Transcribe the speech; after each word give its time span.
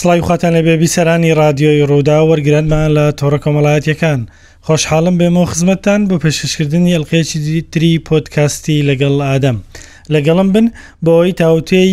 سڵی 0.00 0.20
خواتان 0.26 0.52
لە 0.56 0.60
بێبی 0.66 0.92
سەرانی 0.96 1.32
رادیۆی 1.42 1.84
ڕوودا 1.90 2.16
وەرگرانمان 2.30 2.88
لە 2.96 3.04
تۆڕە 3.18 3.38
کۆمەڵایەتەکان 3.44 4.20
خۆشحاڵم 4.66 5.16
بێمەوە 5.20 5.46
خزمەتتان 5.52 6.00
بۆ 6.08 6.16
پێششکردنی 6.24 6.94
ئەلقێکی 6.96 7.40
تری 7.72 7.92
پۆتکاستی 8.08 8.84
لەگەڵ 8.88 9.14
ئادەم 9.28 9.58
لەگەڵم 10.14 10.48
بن 10.54 10.66
بۆەوەی 11.04 11.34
تاوتەی 11.40 11.90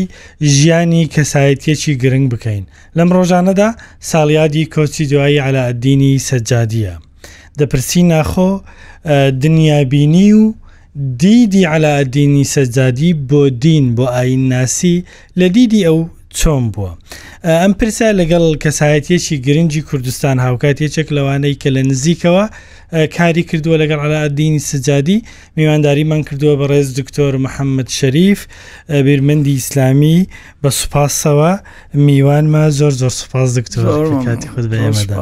ژیانی 0.55 1.03
کەسایەتێکی 1.13 1.93
گرنگ 2.01 2.27
بکەین 2.33 2.63
لەم 2.97 3.09
ڕۆژانەدا 3.15 3.69
ساڵیادی 4.11 4.65
کۆچی 4.73 5.03
دوایی 5.11 5.39
علادینی 5.47 6.13
سەجادیە 6.29 6.93
دەپرسی 7.59 8.01
ناخۆ 8.13 8.51
دنیابینی 9.43 10.27
و 10.41 10.43
دیدی 11.23 11.61
علادینی 11.73 12.43
سەجادی 12.55 13.11
بۆ 13.29 13.41
دین 13.63 13.85
بۆ 13.97 14.05
ئاین 14.15 14.41
ناسی 14.53 14.95
لە 15.39 15.45
دیدی 15.57 15.81
ئەو 15.87 15.99
چۆن 16.39 16.63
بووە 16.73 16.93
ئەم 17.45 17.71
پرسە 17.79 18.07
لەگەڵ 18.19 18.43
کەسایەتیەکی 18.63 19.35
گرنگی 19.45 19.81
کوردستان 19.89 20.37
هاوکات 20.45 20.77
یەکێک 20.85 21.07
لەوانەی 21.17 21.55
کە 21.61 21.69
لە 21.75 21.81
نزیکەوە 21.89 22.45
کاری 23.17 23.43
کردووە 23.49 23.77
لەگەڵ 23.81 23.99
علاعادینی 24.05 24.59
سجادی 24.69 25.23
میوانداریمان 25.57 26.21
کردووە 26.27 26.53
بەڕێز 26.61 26.87
دکتۆر 26.99 27.33
محەممەد 27.45 27.89
شەریف 27.99 28.39
بیرمەندی 29.05 29.53
ئیسلامی 29.57 30.19
بە 30.63 30.69
سوپاسەوە 30.79 31.53
میوانمە 32.07 32.63
زۆر 32.79 32.93
زۆر 33.01 33.13
سوپاس 33.19 33.49
دکتۆر 33.57 33.85
کاتی 34.25 34.47
خود 34.53 34.65
بەێمەدا. 34.71 35.17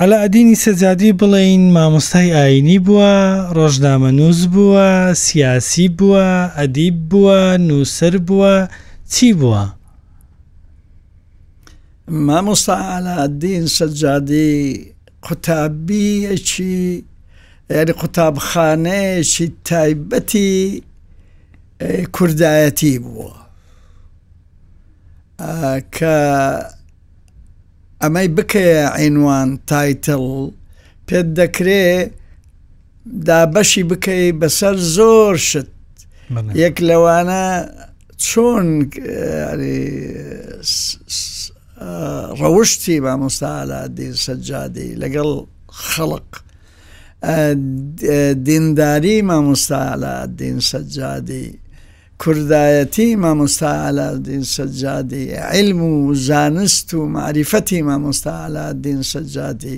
ئەلادینی 0.00 0.56
سەجادی 0.64 1.10
بڵین 1.20 1.62
مامۆستای 1.76 2.32
ئاینی 2.38 2.78
بووە 2.86 3.12
ڕۆژنامە 3.56 4.10
نووس 4.18 4.40
بووە 4.54 4.88
سیاسی 5.26 5.86
بووە 5.98 6.26
ئەدیب 6.58 6.96
بووە 7.10 7.40
نووسەر 7.68 8.14
بووە 8.28 8.54
چی 9.14 9.28
بووە؟ 9.40 9.64
مامۆستا 12.10 12.74
ئالادین 12.90 13.66
سەجادی 13.76 14.50
قوتابیەکی 15.26 16.78
یاری 17.74 17.92
قوتابخانەیەکی 18.00 19.46
تایبەتی 19.70 20.50
کوردایەتی 22.16 22.94
بووە 23.04 23.32
کە 25.94 26.16
ئەمەی 28.02 28.28
بکەیە 28.36 28.86
عینوان 29.00 29.48
تایتل 29.70 30.26
پێت 31.06 31.26
دەکرێ 31.38 31.86
دابەشی 33.26 33.82
بکەی 33.90 34.26
بەسەر 34.40 34.74
زۆر 34.96 35.34
شت 35.48 35.70
یەک 36.62 36.76
لەوانە 36.88 37.46
چۆن 38.26 38.66
ڕەوشتی 42.40 42.94
مامۆستاالە 43.04 43.80
دین 43.96 44.12
سەجادی 44.24 44.88
لەگەڵ 45.02 45.30
خەڵق 45.88 46.28
دینداری 48.48 49.16
مامۆستاالە 49.30 50.14
دین 50.40 50.58
سەجادی 50.70 51.46
کوردایەتی 52.22 53.08
مامۆستاالە 53.24 54.06
دین 54.28 54.42
سەجادی 54.56 55.24
علم 55.52 55.80
و 55.82 56.14
زانست 56.14 56.94
و 56.94 57.06
معریفەتی 57.14 57.80
مامۆستاالە 57.88 58.64
دین 58.84 59.00
سەجادی 59.12 59.76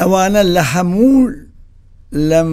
ئەوانە 0.00 0.42
لە 0.54 0.62
هەموو 0.72 1.30
لەم 2.12 2.52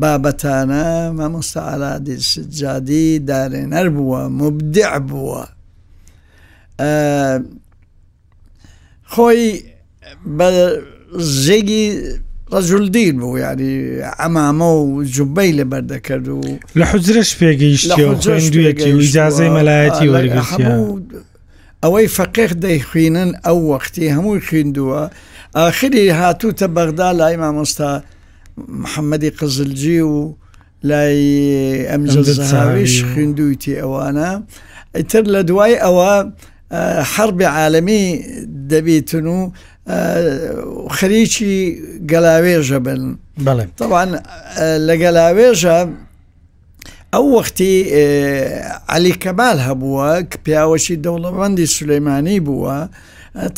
بابەتانە 0.00 0.86
مامۆستاالە 1.18 1.92
دین 2.06 2.20
سجادی 2.32 3.06
دارێنەر 3.28 3.86
بووە 3.96 4.20
مبدع 4.40 4.98
بووە 5.10 5.55
خۆی 9.12 9.48
بە 10.38 10.48
زێگی 11.46 11.84
ڕەجولدین 12.52 13.14
بوو 13.22 13.38
ینی 13.44 13.72
ئەمامە 14.20 14.70
و 14.80 14.84
جوبەی 15.14 15.52
لە 15.58 15.64
بەردەکرد 15.70 16.28
و 16.28 16.40
لە 16.78 16.84
حجرش 16.92 17.30
پێگەیشتی 17.40 18.02
ویجاازەی 19.00 19.50
مەلایەتی 19.58 20.08
وەرگرت 20.14 20.48
ئەوەی 21.82 22.08
فەقیق 22.18 22.50
دەیخوێنن 22.64 23.30
ئەو 23.46 23.58
وەختی 23.70 24.12
هەمووی 24.16 24.40
خوێندووە 24.48 25.02
ئاخری 25.56 26.04
هاتوتە 26.20 26.66
بەغدا 26.76 27.10
لای 27.20 27.36
مامۆستا 27.42 27.90
محەممەدی 28.82 29.30
قزلجی 29.38 30.00
و 30.12 30.16
لای 30.88 31.22
ئەمزەویش 31.90 32.94
خوێندویتی 33.10 33.80
ئەوانە 33.82 34.30
ئیتر 34.98 35.22
لە 35.34 35.38
دوای 35.48 35.76
ئەوە 35.84 36.14
حرب 37.02 37.42
عالمی 37.42 38.22
دەبێتن 38.70 39.26
و 39.26 39.40
خەریکی 40.96 41.54
گەلاوێژە 42.10 42.78
بن 42.86 43.02
طبعا 43.76 44.04
لە 44.88 44.94
گەلاوێژە 45.04 45.78
ئەو 47.14 47.24
وەختی 47.36 47.74
علی 48.88 49.12
کەمال 49.22 49.58
هەبووە 49.68 50.10
کە 50.30 50.36
پیاوەشی 50.44 50.96
دەوڵەبندی 51.06 51.66
سلەیمانی 51.76 52.38
بووە 52.46 52.76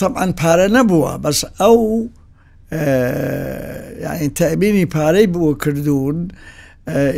طبعا 0.01 0.27
پارە 0.41 0.67
نەبووە 0.77 1.13
بەس 1.25 1.41
ئەو 1.61 1.79
یعنی 4.05 4.29
تەبینی 4.39 4.87
پارەی 4.95 5.27
بووە 5.33 5.53
کردوون 5.65 6.19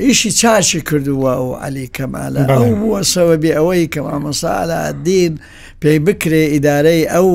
ئیشی 0.03 0.31
چاشی 0.41 0.81
کردووە 0.81 1.35
و 1.47 1.51
علی 1.67 1.87
کەمالە 1.97 2.43
ئەو 2.55 2.65
بووە 2.81 3.01
سەوەبی 3.15 3.51
ئەوەی 3.59 3.87
کە 3.95 3.99
مامەساالە 4.07 4.81
دین 5.07 5.35
و 5.41 5.41
پێی 5.83 5.99
بکرێ 6.07 6.45
ئیدارەی 6.55 7.05
ئەو 7.15 7.31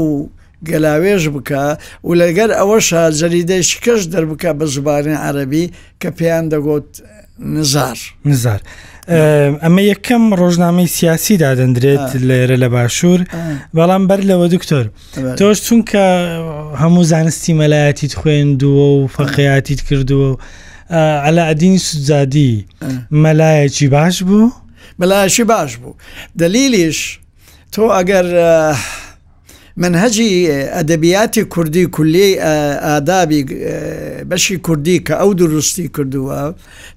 گەلاوێژ 0.70 1.24
بکە 1.36 1.66
و 2.08 2.12
لەگەر 2.22 2.50
ئەوەش 2.60 2.88
جەریدەی 3.20 3.64
شکەش 3.72 4.02
دەربکە 4.14 4.52
بە 4.60 4.66
زبانی 4.76 5.16
عەربی 5.26 5.66
کە 6.02 6.10
پێیان 6.18 6.46
دەگوت 6.54 6.88
نزار 7.56 7.98
نزار 8.32 8.62
ئەمە 9.64 9.82
یەکەم 9.92 10.24
ڕۆژنامەی 10.40 10.90
سیاسی 10.98 11.36
دادەندرێت 11.44 12.08
لێرە 12.28 12.58
لە 12.64 12.68
باشوور 12.76 13.22
بەڵام 13.76 14.04
بەر 14.10 14.22
لەوە 14.30 14.48
دکتۆر 14.56 14.86
تۆش 15.40 15.58
چونکە 15.68 16.06
هەموو 16.82 17.04
زانستی 17.12 17.54
مەلایەتیت 17.64 18.14
خوێندووە 18.20 18.88
و 19.00 19.08
فەقیاتیت 19.18 19.82
کردووە 19.88 20.30
و 20.38 20.38
عەلعدین 21.28 21.78
سوزادی 21.88 22.66
مەلایەکی 23.26 23.88
باش 23.96 24.18
بوو؟ 24.28 24.50
مەلایەکی 25.00 25.44
باش 25.54 25.72
بوو 25.82 25.94
دلیلیش 26.42 27.00
تۆ 27.76 27.82
ئەگەر 27.98 28.28
منهجی 29.82 30.32
ئەدەبیاتی 30.78 31.44
کوردی 31.54 31.86
کولی 31.96 32.30
ئادابی 32.88 33.42
بەشی 34.30 34.56
کوردی 34.66 34.98
کە 35.08 35.14
ئەو 35.22 35.32
دروستی 35.42 35.86
کردووە 35.96 36.40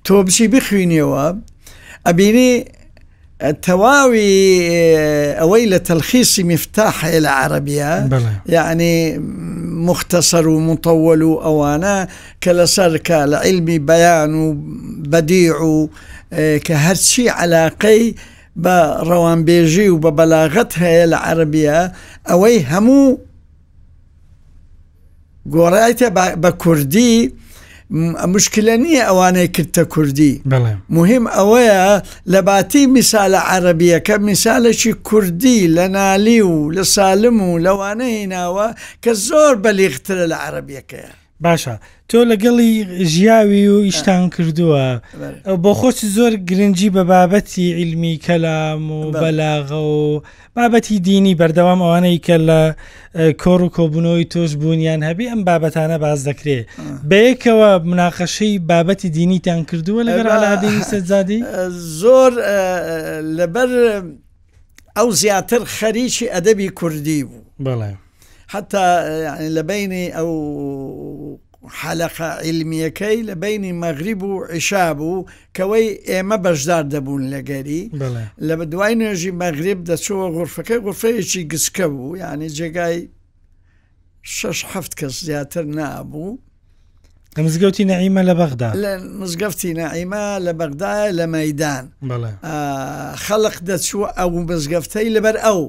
تۆ 0.07 0.13
بچی 0.27 0.47
بخوێنیەوە 0.55 1.27
ئەبینی 2.07 2.53
تەواوی 3.65 4.37
ئەوەی 5.41 5.65
لە 5.73 5.79
تەلخیسی 5.89 6.43
میفتاح 6.51 6.95
هەیە 7.05 7.21
لە 7.27 7.33
عربە 7.41 7.93
یعنی 8.47 9.19
مختصر 9.89 10.47
و 10.49 10.61
متول 10.61 11.23
و 11.23 11.35
ئەوانە 11.47 11.97
کە 12.45 12.51
لەسەرکە 12.59 13.21
لە 13.33 13.39
علمی 13.47 13.79
بەیان 13.89 14.33
و 14.43 14.47
بەدیع 15.13 15.57
و 15.75 15.89
کە 16.67 16.75
هەرچی 16.87 17.25
علاقەی 17.43 18.05
بە 18.65 18.77
ڕەوانبێژی 19.11 19.89
و 19.91 19.97
بە 20.05 20.11
بەلاغت 20.19 20.71
هەیە 20.83 21.05
لە 21.13 21.19
عەربیە 21.27 21.81
ئەوەی 22.29 22.57
هەموو 22.71 23.07
گۆڕایتە 25.55 26.09
بە 26.43 26.51
کوردی 26.63 27.15
مشکلە 28.35 28.75
نییە 28.85 29.05
ئەوانەی 29.09 29.49
کردتە 29.57 29.83
کوردی 29.95 30.33
مهم 30.97 31.25
ئەوەیە 31.37 31.83
لە 32.33 32.41
باتی 32.49 32.83
میسالە 32.95 33.41
عەربیەکە 33.53 34.15
میسالەکی 34.29 34.93
کوردی 35.09 35.61
لە 35.77 35.87
نالی 35.97 36.41
و 36.53 36.55
لە 36.77 36.83
سالم 36.97 37.37
و 37.49 37.51
لەوانەی 37.67 38.27
ناوە 38.35 38.69
کە 39.05 39.13
زۆر 39.29 39.53
بەلیخترە 39.65 40.25
لە 40.33 40.37
عەربیەکەیە 40.45 41.13
باشە 41.41 41.75
تۆ 42.11 42.19
لەگەڵی 42.31 43.05
ژیاوی 43.13 43.69
و 43.69 43.77
ئیشتان 43.89 44.31
کردووە 44.35 44.85
بۆ 45.65 45.73
خۆش 45.79 45.99
زۆر 46.17 46.33
گرنگجی 46.49 46.91
بە 46.97 47.03
بابەتی 47.15 47.75
علمی 47.81 48.21
کەلام 48.27 48.83
و 48.97 49.01
بەلاغە 49.23 49.73
و 49.99 50.21
بابەتی 50.57 50.93
دینی 51.09 51.35
بەردەوام 51.41 51.79
ئەوانەی 51.83 52.19
کە 52.27 52.37
لە 52.49 52.61
کۆڕ 53.43 53.61
و 53.67 53.73
کۆبوونەوەی 53.77 54.25
تۆش 54.35 54.51
بوونیان 54.61 55.03
هەبی 55.09 55.27
ئەم 55.31 55.43
بابەتانە 55.49 55.99
باز 56.05 56.21
دەکرێت 56.29 56.67
بەیەکەوە 57.11 57.71
مناقەشەی 57.91 58.59
بابەتی 58.71 59.09
دینیتان 59.11 59.61
کردووە 59.71 60.03
لەگەڵادی 60.09 60.83
سەزادی 60.93 61.41
زۆر 62.01 62.33
لەبەر 63.39 63.71
ئەو 64.97 65.09
زیاتر 65.11 65.61
خەریکی 65.77 66.31
ئەدەبی 66.35 66.69
کوردی 66.79 67.25
بوو 67.25 67.43
بەڵێ 67.67 67.93
حتا 68.53 68.85
لە 69.55 69.63
بینی 69.63 70.07
ئەو 70.17 70.29
حەلەقە 71.81 72.31
عیلمیەکەی 72.47 73.19
لە 73.29 73.35
بینی 73.43 73.73
مەغریب 73.83 74.21
و 74.23 74.45
عیشابوو 74.53 75.27
کەوەی 75.57 75.87
ئێمە 76.11 76.37
بەشدار 76.45 76.85
دەبوون 76.95 77.23
لەگەری 77.35 77.83
لە 78.47 78.55
دوای 78.73 78.95
نوێژی 79.01 79.33
مەغریب 79.43 79.79
دەچووە 79.91 80.27
غورفەکە 80.35 80.75
غورفەیەکی 80.85 81.43
گسکە 81.53 81.87
بوو 81.93 82.17
یعنی 82.23 82.49
جێگای 82.59 82.99
شش 84.37 84.59
هەفت 84.73 84.93
کەس 84.99 85.15
زیاتر 85.27 85.63
نابوو 85.77 86.39
مزگەوتی 87.45 87.85
نەعیمە 87.91 88.23
لە 88.29 88.35
بەغدا 88.41 88.71
مزگەفتی 89.21 89.71
نەعیمە 89.81 90.23
لە 90.47 90.53
بەغدای 90.61 91.11
لە 91.19 91.27
مەدان 91.35 91.85
خەڵق 93.25 93.57
دەچوو 93.69 94.05
ئەو 94.19 94.31
مزگەفتەی 94.51 95.09
لەبەر 95.17 95.37
ئەو 95.45 95.61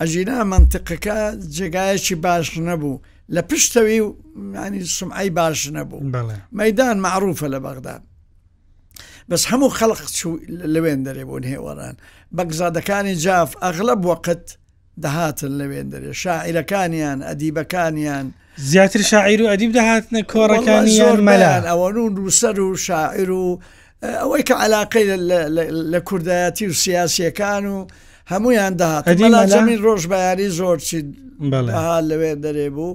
ئەژینا 0.00 0.38
منطقەکە 0.54 1.18
جێگایەکی 1.56 2.14
باش 2.24 2.46
نەبوو. 2.68 2.96
لە 3.32 3.40
پشتەوی 3.40 4.00
و 4.00 4.14
ینی 4.36 4.84
سمعی 4.84 5.30
باش 5.30 5.68
نەبوو 5.68 6.04
مەدان 6.54 6.96
معروفە 7.06 7.46
لە 7.54 7.60
بەغدان 7.66 8.02
بەس 9.28 9.42
هەموو 9.50 9.70
خەڵق 9.78 10.00
لەوێن 10.74 11.00
دەرێبوون 11.06 11.44
هێوەران 11.52 11.94
بەگزادەکانی 12.36 13.14
جااف 13.24 13.50
ئەغلب 13.64 14.00
وەقت 14.10 14.46
دەهاتن 15.04 15.52
لەوێن 15.60 15.86
دەرێ 15.92 16.10
شاعیرەکانیان 16.24 17.18
ئەدیبەکانیان 17.28 18.26
زیاتر 18.70 19.02
شاعیر 19.12 19.40
و 19.42 19.46
ئەدیب 19.52 19.72
دەهاتنە 19.78 20.20
کۆڕەکانیان 20.32 21.18
مەلان 21.28 21.62
ئەوەنون 21.70 22.10
دووسەر 22.16 22.56
و 22.60 22.76
شاعر 22.76 23.30
و 23.30 23.60
ئەوەی 24.22 24.42
کە 24.48 24.54
علاقەی 24.64 25.06
لە 25.92 26.00
کوردایەتی 26.08 26.66
و 26.70 26.74
سیاسیەکان 26.84 27.64
و 27.66 27.76
هەمویان 28.32 28.72
داهاتین 28.80 29.76
ڕۆژ 29.84 30.02
بەیاری 30.12 30.48
زۆر 30.58 30.78
چی 30.86 30.98
لەوێ 32.08 32.32
دەرێ 32.44 32.68
بوو. 32.76 32.90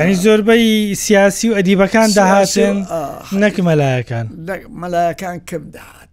ینی 0.00 0.14
زۆربەی 0.24 0.94
سیاسی 1.04 1.46
و 1.50 1.54
ئەدیبەکان 1.58 2.08
داهاتن 2.18 2.76
نەک 3.42 3.56
مەلایەکان 3.68 4.26
مەلایەکان 4.82 5.36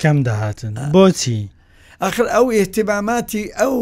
کەم 0.01 0.18
داهاتن 0.27 0.74
بۆچی؟ 0.95 1.39
ئەخر 2.04 2.25
ئەو 2.36 2.48
ئێتیباماتی 2.57 3.44
ئەو 3.60 3.75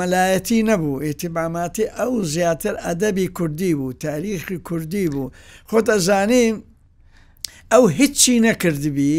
مەلایەتی 0.00 0.58
نەبوو 0.70 1.02
ئێتیباماتی 1.06 1.86
ئەو 1.98 2.12
زیاتر 2.34 2.74
ئەدەبی 2.84 3.26
کوردی 3.38 3.74
بوو 3.78 3.92
تاریخی 4.04 4.58
کوردی 4.68 5.06
بوو 5.12 5.30
خۆتە 5.70 5.96
زانیم 6.08 6.54
ئەو 7.74 7.84
هیچی 7.98 8.34
نەکردبی 8.46 9.16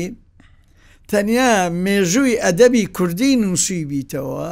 تەنیا 1.12 1.52
مێژووی 1.86 2.40
ئەدەبی 2.44 2.86
کوردی 2.96 3.36
نووسی 3.42 3.82
بیتەوە 3.92 4.52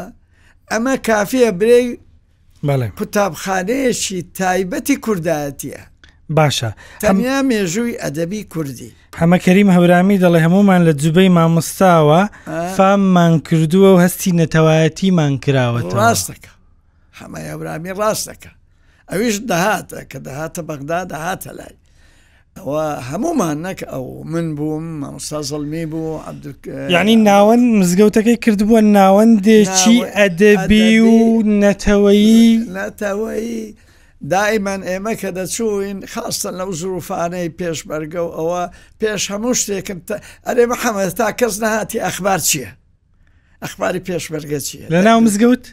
ئەمە 0.72 0.96
کافیە 1.08 1.52
برێ 1.60 1.80
قوتابخانەیەشی 2.98 4.20
تایبەتی 4.38 4.96
کوردایەتە 5.06 5.80
باشە 6.38 6.70
تەنیا 7.04 7.40
مێژووی 7.52 8.00
ئەدەبی 8.04 8.42
کوردی 8.54 8.92
هەمە 9.22 9.38
کەریم 9.46 9.70
هەورامی 9.76 10.22
دەڵێ 10.24 10.40
هەمومان 10.46 10.82
لە 10.88 10.94
جوبەی 11.02 11.30
مامۆستاوە 11.38 12.22
فاممان 12.76 13.34
کردووە 13.48 13.90
و 13.96 14.02
هەستی 14.04 14.32
نەتەوایەتیمان 14.42 15.34
کراوەتە 15.46 15.96
ڕاستەکە 16.02 16.52
هەمە 17.20 17.40
هەورامی 17.52 17.92
ڕاستەکە 18.00 18.52
ئەویش 19.12 19.38
دەهاتە 19.52 20.00
کە 20.12 20.20
دەهاتە 20.28 20.62
بەغدا 20.70 21.02
دەهاتە 21.12 21.50
لای 21.60 21.76
ئەوە 22.60 22.84
هەمومان 23.10 23.56
نەک 23.66 23.80
ئەو 23.92 24.06
من 24.32 24.46
بووم 24.58 24.86
مامستازەڵمی 25.02 25.86
بوو 25.92 26.22
یعنی 26.96 27.14
ناوەند 27.28 27.64
مزگەوتەکەی 27.82 28.38
کردبووە 28.46 28.80
ناوەندێکی 28.98 29.96
ئەدەبی 30.18 30.92
و 31.10 31.16
نەتەوەیی 31.62 32.52
نەتەوەی 32.76 33.76
دائیمان 34.34 34.82
ئێمە 34.90 35.14
کە 35.22 35.30
دەچوین 35.38 36.00
خاستن 36.14 36.54
لەو 36.60 36.70
زروفانەی 36.82 37.54
پێشبەرگە 37.60 38.22
و 38.26 38.30
ئەوە 38.38 38.64
پێش 39.02 39.22
هەموو 39.32 39.60
شتێکم 39.62 40.00
ئەرێ 40.48 40.66
محەممەد 40.74 41.14
تا 41.20 41.28
کەس 41.40 41.56
نەهاتی 41.64 42.04
ئەخبار 42.06 42.40
چییە؟ 42.50 42.70
ئەخباری 43.64 44.02
پێشبەرگە 44.08 44.60
چیە؟ 44.68 44.84
لە 44.94 45.00
ناو 45.08 45.20
مزگەوت؟ 45.26 45.64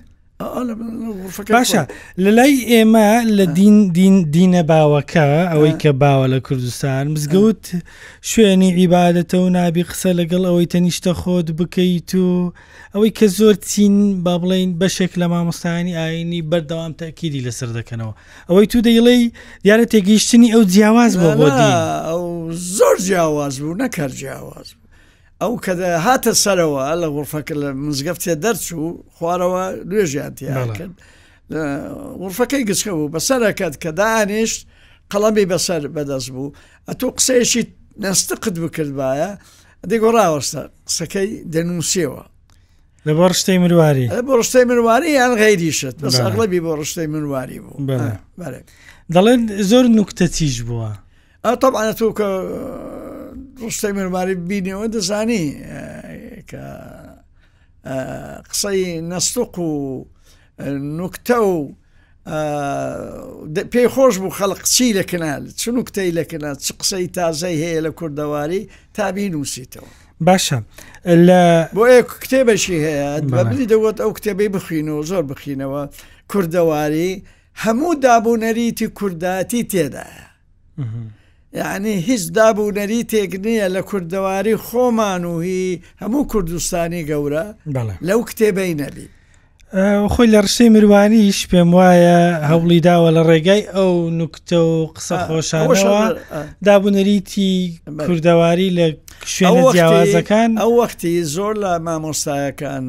باشە 1.56 1.82
لە 2.25 2.31
لای 2.38 2.54
ئێمە 2.70 3.08
لە 3.37 3.44
دینە 4.34 4.62
باوەکە 4.70 5.26
ئەوەی 5.52 5.75
کە 5.82 5.90
باوە 6.02 6.26
لە 6.34 6.38
کوردستان 6.46 7.04
مزگەوت 7.14 7.64
شوێنی 8.31 8.70
عیباەتە 8.78 9.34
و 9.44 9.48
نابی 9.58 9.84
قسە 9.90 10.10
لەگەڵ 10.20 10.42
ئەوەی 10.48 10.66
تەنیشتە 10.72 11.12
خۆت 11.20 11.46
بکەیت 11.58 12.10
و 12.14 12.52
ئەوەی 12.94 13.10
کە 13.19 13.26
زۆر 13.38 13.54
چین 13.70 13.94
با 14.25 14.34
بڵین 14.40 14.70
بەشێک 14.81 15.12
لە 15.20 15.26
مامۆستانی 15.32 15.96
ئاینی 15.98 16.42
بەردەوام 16.50 16.92
تاکیدی 17.00 17.44
لەسەر 17.46 17.69
دەکەنەوە 17.78 18.12
ئەوەی 18.50 18.66
تو 18.72 18.78
دەیڵی 18.87 19.22
دیارە 19.64 19.84
تێگەیشتنی 19.92 20.48
ئەو 20.54 20.62
جیاواز 20.72 21.12
بۆ 21.20 21.31
زۆر 22.78 22.96
جیاواز 23.06 23.54
بوو 23.62 23.75
نەکرد 23.82 24.14
جیاواز 24.20 24.69
ئەو 25.42 25.52
کە 25.64 25.72
هاتە 26.06 26.32
سەرەوە 26.44 26.82
لە 27.02 27.08
غورفەکە 27.14 27.54
لە 27.62 27.69
مزگەفتێ 27.87 28.32
دەرچوو 28.44 28.87
خوارەوە 29.16 29.62
نوێژیان 29.88 30.32
تیاکرد 30.38 30.94
غورفەکەی 32.20 32.62
گچکە 32.70 32.92
بوو 32.96 33.10
بەسەرەکەت 33.14 33.75
کە 33.82 33.90
دانیشت 34.00 34.58
قەڵەمی 35.12 35.46
بەسەر 35.52 35.82
بەدەست 35.96 36.28
بوو 36.34 36.50
ئەتۆ 36.88 37.06
قسەیەشی 37.19 37.62
نستقت 38.04 38.54
بکرد 38.64 38.92
باە 38.98 39.28
دیگۆڕاوەستە 39.90 40.62
قسەکەی 40.88 41.28
دەنووسیەوە 41.54 42.22
لە 43.06 43.12
بۆ 43.16 43.25
ڕشتەی 43.32 43.58
مرواری 43.64 44.06
بۆ 44.26 44.32
ڕشتەی 44.40 44.64
مرواری 44.70 45.10
یان 45.20 45.32
غیریشت 45.42 45.96
بەس 46.04 46.16
ئەغڵبی 46.25 46.60
بۆ 46.66 46.72
ڕشتەی 46.81 47.08
مرواری 47.14 47.58
بوو 47.64 47.78
دەڵێن 49.14 49.40
زۆر 49.70 49.84
نوکتە 49.98 50.26
تیژ 50.37 50.54
بووە 50.69 50.90
ئەتەبانە 51.46 51.92
تو 51.98 52.06
کە 52.19 52.28
ڕستەی 53.58 53.93
مرماری 53.99 54.35
بینەوە 54.50 54.87
دەزانی 54.94 55.44
کە 56.50 56.62
قسەی 58.50 59.00
نستوق 59.00 59.58
و 59.58 60.06
نوکتە 60.99 61.38
و 61.50 61.75
پێی 63.73 63.88
خۆش 63.94 64.14
بوو 64.19 64.31
خەڵق 64.38 64.62
چی 64.62 64.93
لەکنال 65.00 65.43
چ 65.61 65.69
نوکتەی 65.69 66.11
لەکەنا 66.19 66.52
چ 66.64 66.73
قسەی 66.81 67.08
تازای 67.17 67.56
هەیە 67.64 67.81
لە 67.87 67.91
کوردەواری 67.99 68.69
تابی 68.94 69.29
نووسیتەوە 69.35 69.88
باشە 70.26 70.58
بۆ 71.76 71.85
کتێبەشی 72.23 72.79
هەیە 72.87 73.08
بەبلی 73.32 73.67
دەوت 73.73 73.97
ئەو 74.02 74.12
کتێبەی 74.19 74.50
بخینەوە 74.55 75.06
زۆر 75.11 75.23
بخینەوە 75.31 75.82
کوردەواری 76.31 77.11
هەموو 77.64 77.94
دابوونەریتی 78.05 78.87
کورداتی 78.99 79.62
تێدایە. 79.70 80.25
یعنی 81.52 81.91
هیچ 81.91 82.23
دابوونەری 82.32 83.05
تێک 83.12 83.32
نییە 83.44 83.69
لە 83.76 83.81
کوردەواری 83.91 84.56
خۆمان 84.56 85.23
و 85.25 85.40
هی 85.40 85.83
هەموو 86.02 86.26
کوردستانی 86.28 87.07
گەورە 87.07 87.45
لەو 88.09 88.21
کتێبەی 88.30 88.73
نەبی 88.83 89.07
خۆی 90.14 90.28
لە 90.35 90.40
ڕشەی 90.47 90.69
مروانیش 90.75 91.38
پێم 91.50 91.71
وایە 91.78 92.19
هەوڵی 92.50 92.80
داوە 92.88 93.11
لە 93.16 93.23
ڕێگای 93.28 93.62
ئەو 93.76 93.92
نوکتە 94.19 94.57
و 94.71 94.87
قسە 94.97 95.16
خۆشانەوە 95.28 96.02
دابوونەریتی 96.66 97.52
کوردەواری 98.07 98.69
لە 98.78 98.87
شوێنە 99.37 99.62
جیاوازەکان 99.76 100.50
ئەو 100.62 100.73
وەختی 100.80 101.23
زۆر 101.35 101.54
لە 101.64 101.73
مامۆستایەکان 101.87 102.85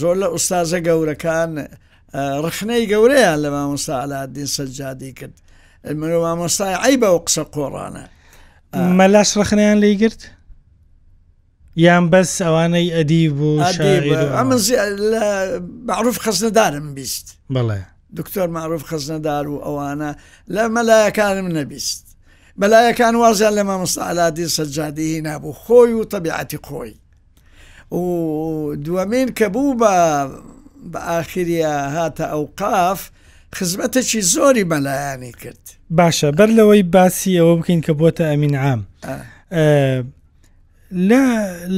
زۆر 0.00 0.14
لە 0.22 0.26
ئوستازە 0.34 0.78
گەورەکان 0.88 1.50
ڕخنەی 2.46 2.82
گەورەیە 2.92 3.34
لە 3.42 3.48
مامۆستا 3.54 3.94
علادین 4.04 4.46
سەجادی 4.56 5.12
کرد 5.18 5.34
مرۆ 5.92 6.20
مامۆستای 6.20 6.74
ئەی 6.74 6.96
بە 7.00 7.06
و 7.16 7.18
قسە 7.26 7.44
قۆڕانە 7.54 8.04
مەلاش 8.98 9.30
ڕخنیان 9.38 9.78
لی 9.82 9.94
گرت 10.00 10.22
یان 11.76 12.04
بەس 12.12 12.30
ئەوانەی 12.42 12.88
ئەدی 12.96 13.28
بوو 13.28 13.62
ئەمە 14.36 14.56
معروف 15.88 16.16
خەزنەدارم 16.24 16.86
بیست 16.98 17.26
بڵێ 17.54 17.80
دکتۆر 18.18 18.48
معروف 18.56 18.82
خەزنەدار 18.90 19.44
و 19.52 19.56
ئەوانە 19.66 20.10
لە 20.54 20.64
مەلایەکانم 20.76 21.48
نەبیست 21.58 22.04
مەلایەکان 22.62 23.14
وازیان 23.16 23.52
لە 23.58 23.62
مامۆستاعادی 23.68 24.46
سەجادی 24.56 25.20
نابوو 25.26 25.52
خۆی 25.64 25.92
و 25.96 26.04
تەبیعەتی 26.12 26.58
خۆی 26.66 26.94
و 27.94 28.00
دووەمین 28.84 29.28
کە 29.38 29.42
بوو 29.54 29.76
بە 29.80 29.94
بە 30.92 30.96
ئاخریە 31.10 31.74
هاتە 31.96 32.24
ئەو 32.32 32.44
قاف 32.58 33.00
خزمەتەکی 33.58 34.20
زۆری 34.22 34.64
بەلایانی 34.72 35.32
کرد 35.42 35.62
باشە 35.98 36.28
بەر 36.38 36.50
لەوەی 36.58 36.82
باسی 36.94 37.38
ئەوە 37.40 37.56
بکەین 37.58 37.80
کە 37.86 37.92
بۆتە 38.00 38.20
ئەمین 38.30 38.54
عام 38.56 38.80
لە 41.08 41.24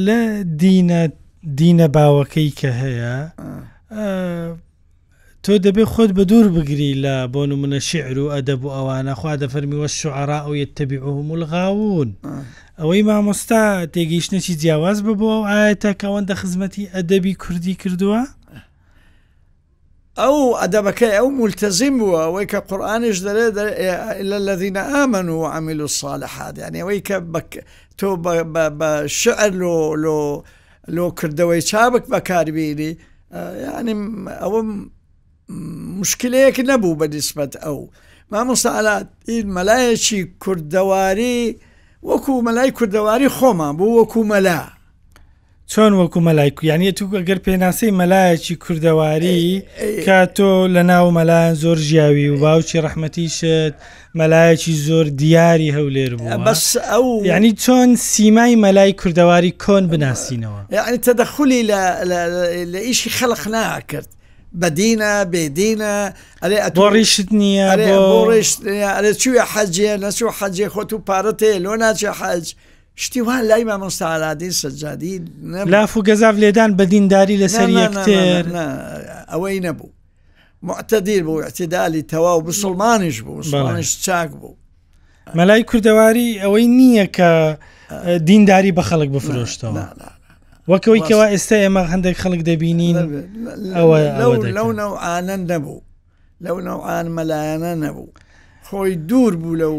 لە 0.06 0.21
دینە 0.62 1.02
دینە 1.59 1.87
باوەکەی 1.97 2.50
کە 2.61 2.71
هەیە 2.83 3.16
تۆ 5.45 5.52
دەبێ 5.66 5.85
خۆت 5.92 6.11
بە 6.18 6.23
دوور 6.30 6.49
بگری 6.49 6.92
لە 7.04 7.16
بۆ 7.33 7.40
منە 7.62 7.78
شعر 7.90 8.16
و 8.18 8.33
ئەدەب 8.35 8.61
و 8.64 8.75
ئەوانە 8.76 9.14
خوا 9.21 9.37
دەفەرمیوە 9.42 9.87
شعرا 10.00 10.38
ئەو 10.45 10.54
یتەبیعهم 10.64 11.28
الغاون 11.35 12.11
ئەوەی 12.78 13.02
مامۆستا 13.09 13.62
تێگەیشتەی 13.95 14.59
جیاواز 14.61 14.99
ببووە 15.06 15.42
ئاەتە 15.50 15.90
کەەوەندە 16.02 16.35
خزمەتی 16.40 16.90
ئەدەبی 16.95 17.35
کوردی 17.42 17.75
کردووە 17.83 18.23
ئەو 20.25 20.37
ئەدەبەکەی 20.61 21.14
ئەو 21.18 21.28
ملتەزیم 21.40 21.94
بووە 22.00 22.18
ئەوەی 22.25 22.46
کە 22.52 22.58
قورآانش 22.68 23.16
دەرێ 23.26 23.46
لە 24.30 24.38
لەذینە 24.49 24.82
ئامن 24.92 25.28
و 25.30 25.38
عامیل 25.52 25.80
و 25.85 25.88
ساالحادیان 25.99 26.75
ئەوەی 26.80 27.00
کە 27.08 27.16
تۆ 27.99 28.08
شعر 29.20 29.50
لۆ 29.61 29.76
لۆ 30.04 30.20
لۆ 30.96 31.04
کردەوەی 31.18 31.62
چابک 31.70 32.04
بەکاربیری 32.12 32.90
یعنی 33.66 33.94
ئەوە 34.42 34.61
مشکلەیەک 36.00 36.56
نەبوو 36.70 36.99
بە 37.00 37.06
دیسبەت 37.14 37.52
ئەو 37.64 37.78
مامۆستاالات 38.32 39.08
ئید 39.30 39.46
مەلایەکی 39.56 40.20
کوردەواری 40.42 41.38
وەکو 42.11 42.32
مەلای 42.49 42.70
کوردەواری 42.78 43.28
خۆمان 43.37 43.73
بوو 43.78 43.94
وەکو 44.00 44.20
مەلا 44.32 44.61
چۆن 45.73 45.92
وەکو 45.99 46.20
مەلایکو 46.20 46.62
یانە 46.66 46.92
تو 46.94 47.06
ئەگەر 47.18 47.38
پێناسی 47.46 47.90
مەلایەکی 48.00 48.54
کوردەواری 48.64 49.62
کە 50.04 50.26
تۆ 50.37 50.68
لە 50.75 50.82
ناو 50.90 51.11
مەلایەن 51.11 51.54
زۆر 51.58 51.76
ژیاوی 51.78 52.28
و 52.28 52.37
باوکی 52.40 52.82
ڕەحمەتی 52.82 53.28
شت 53.30 53.75
مەلایەکی 54.18 54.73
زۆر 54.87 55.06
دیاری 55.11 55.70
هەولێر 55.73 56.14
بوو 56.14 56.44
بەس 56.44 56.76
ئەو 56.76 57.25
یعنی 57.26 57.50
چۆن 57.62 57.96
سیمای 57.99 58.56
مەلای 58.56 58.92
کوردەواری 59.00 59.54
کۆن 59.64 59.85
بناسیینەوە 59.92 60.61
یعنی 60.73 60.99
تەدەخلی 61.06 61.61
لە 62.73 62.80
ئیشی 62.87 63.11
خەلق 63.11 63.46
ناکرد 63.49 64.08
بەدینە 64.62 65.12
بێدینە 65.32 65.94
ئەلێ 66.42 66.56
ئەتۆڕیشت 66.64 67.28
نییە 67.40 67.68
ڕێشت 68.30 68.58
ئەلێ 68.99 69.12
چوە 69.23 69.42
حەجێ 69.54 69.90
نەچوە 70.04 70.30
حەجێ 70.38 70.66
خۆت 70.75 70.90
و 70.92 70.99
پارەتێ 71.08 71.52
لۆ 71.64 71.73
ناچێ 71.82 72.12
حەج. 72.20 72.46
شتیوان 72.97 73.45
لای 73.45 73.65
مامۆستاالادی 73.67 74.50
سەجادی 74.62 75.21
لاف 75.69 75.97
و 75.97 76.03
گەزاف 76.05 76.35
لێدان 76.43 76.71
بە 76.79 76.83
دینداری 76.85 77.47
لەسەر 77.49 77.69
ئەوەی 79.31 79.61
نەبوو 79.61 79.91
معتەدیر 80.62 81.23
بوو 81.26 81.41
اعتدالی 81.43 82.03
تەواو 82.11 82.41
بسلمانیش 82.43 83.21
بوو 83.23 83.43
سلمانش 83.43 83.91
چاک 84.07 84.31
بوو 84.31 84.57
مەلای 85.35 85.62
کوردەواری 85.71 86.41
ئەوەی 86.43 86.69
نییە 86.79 87.07
کە 87.17 87.31
دینداری 88.29 88.73
بە 88.73 88.83
خەڵک 88.88 89.11
بفرۆشتەوە 89.17 89.75
وەکەوەی 90.69 91.03
کەوا 91.09 91.26
ئێستا 91.33 91.57
ئێمە 91.65 91.83
هەندێک 91.93 92.17
خەڵک 92.23 92.43
دەبینین 92.49 92.97
ئەوە 93.76 93.99
لەو 94.59 94.73
نەوعاەن 94.81 95.31
نەبوو 95.50 95.81
لەو 96.45 96.61
نەوعان 96.69 97.07
مەلایەنە 97.17 97.73
نەبوو. 97.85 98.09
خۆی 98.68 98.94
دوور 99.11 99.32
بوو 99.42 99.54
لەو 99.61 99.76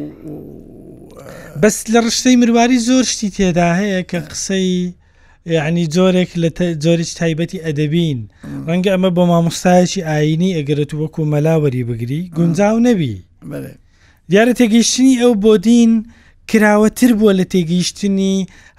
بەس 1.61 1.77
لە 1.93 1.99
ڕشتەی 2.05 2.35
مرواری 2.41 2.79
زۆر 2.89 3.03
شتی 3.13 3.29
تێدا 3.37 3.69
هەیە 3.79 4.01
کە 4.09 4.19
قسەی 4.31 4.71
یعنی 5.57 5.83
جۆرێک 5.95 6.31
لە 6.41 6.49
جۆرج 6.83 7.09
تایبەتی 7.19 7.63
ئەدەبین 7.65 8.19
ڕەنگە 8.67 8.89
ئەمە 8.93 9.09
بۆ 9.17 9.23
مامۆستایکی 9.31 10.01
ئاینی 10.09 10.55
ئەگەرت 10.57 10.91
وەکو 10.99 11.21
مەلاوەری 11.33 11.87
بگری 11.89 12.21
گونجاو 12.37 12.75
نەبی 12.87 13.13
دیارە 14.29 14.53
تێگەیشتنی 14.59 15.19
ئەو 15.21 15.33
بۆ 15.43 15.53
دین 15.67 15.91
کراوەتر 16.51 17.09
بووە 17.19 17.33
لە 17.39 17.45
تێگەیشتنی 17.53 18.33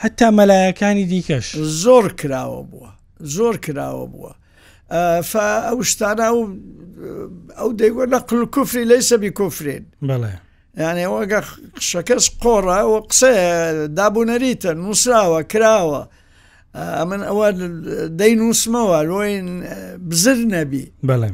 هەتا 0.04 0.28
مەلایەکانی 0.38 1.04
دیکەش 1.10 1.46
زۆر 1.82 2.04
کراوە 2.20 2.62
بووە 2.70 2.90
زۆر 3.36 3.54
کراوە 3.64 4.06
بووە 4.12 4.30
ئەو 4.92 5.82
شتانە 5.90 6.28
و 6.32 6.56
ئەو 7.58 7.70
دەیگوە 7.80 8.06
نەقل 8.08 8.44
کوفری 8.54 8.84
لەیسە 8.90 9.12
بیکوفرین 9.20 9.84
بڵێ 10.02 10.34
یانێ 10.82 11.06
وەگە 11.12 11.40
شەکەس 11.88 12.24
قۆڕە 12.42 12.80
و 12.90 12.94
قسە 13.10 13.32
دابوونەریتە 13.98 14.70
نووسراوە 14.82 15.40
کراوە 15.52 16.02
من 17.10 17.20
ئەوە 17.28 17.48
دەی 18.18 18.32
نووسمەوە 18.40 18.98
لۆین 19.10 19.48
بزر 20.08 20.38
نەبی 20.54 20.84
بەڵێ 21.08 21.30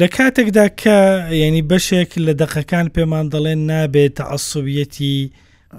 لە 0.00 0.06
کاتێکدا 0.16 0.66
کە 0.82 0.96
یعنی 1.42 1.62
بەشێک 1.70 2.10
لە 2.26 2.32
دەقەکان 2.42 2.86
پێمان 2.94 3.26
دەڵێن 3.32 3.60
نابێت 3.70 4.12
تە 4.18 4.24
عسوبەتی 4.32 5.20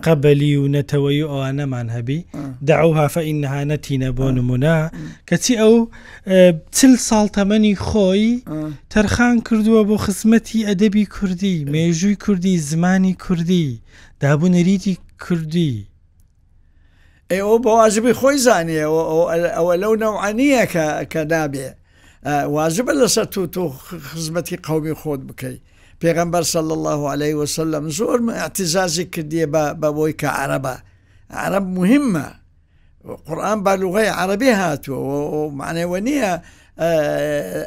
قەبەلی 0.04 0.56
و 0.56 0.68
نەتەوەی 0.75 1.22
و 1.24 1.28
ئەوانەمان 1.34 1.88
هەبی 1.96 2.25
داعوها 2.68 3.08
فەئینها 3.14 3.64
نەتینە 3.72 4.10
بۆ 4.18 4.28
نمونا 4.38 4.80
کەچی 5.30 5.54
ئەو 5.62 5.75
چل 6.78 6.94
ساڵ 7.08 7.25
تەمەنی 7.38 7.75
خۆی 7.88 8.25
تەرخان 8.94 9.36
کردووە 9.48 9.82
بۆ 9.90 9.96
خزمەتی 10.06 10.66
ئەدەبی 10.68 11.06
کوردی 11.16 11.58
مێژووی 11.74 12.18
کوردی 12.24 12.58
زمانی 12.70 13.14
کوردی 13.24 13.68
دابوونەریتی 14.22 14.94
کوردی. 15.24 15.74
ئێوە 17.34 17.56
بە 17.64 17.70
واژبی 17.80 18.14
خۆی 18.20 18.38
زانیەوە 18.48 19.02
ئەوە 19.58 19.74
لەو 19.82 19.94
نەوعانیە 20.04 20.66
کە 21.12 21.22
نابێ 21.32 21.68
واژبە 22.56 22.94
لەسەر 23.00 23.25
تو 23.34 23.42
تۆ 23.54 23.62
خزمەتی 24.08 24.58
قومی 24.68 24.96
خۆت 25.02 25.22
بکەیت 25.30 25.62
پێغمبەر 26.06 26.44
سەل 26.54 26.70
الله 26.78 27.02
عليه 27.14 27.34
وسلم 27.42 27.84
زۆر 28.00 28.20
اعتزازی 28.42 29.06
کردیە 29.16 29.48
بە 29.54 29.64
بۆی 29.98 30.14
کە 30.22 30.28
عربە 30.42 30.76
عرب 31.30 31.66
مهمە 31.78 32.28
قورآن 33.28 33.60
بالوغی 33.64 34.10
عربی 34.22 34.52
هاتووە 34.62 35.16
و 35.38 35.42
معنەوە 35.60 36.00
نییە 36.10 36.32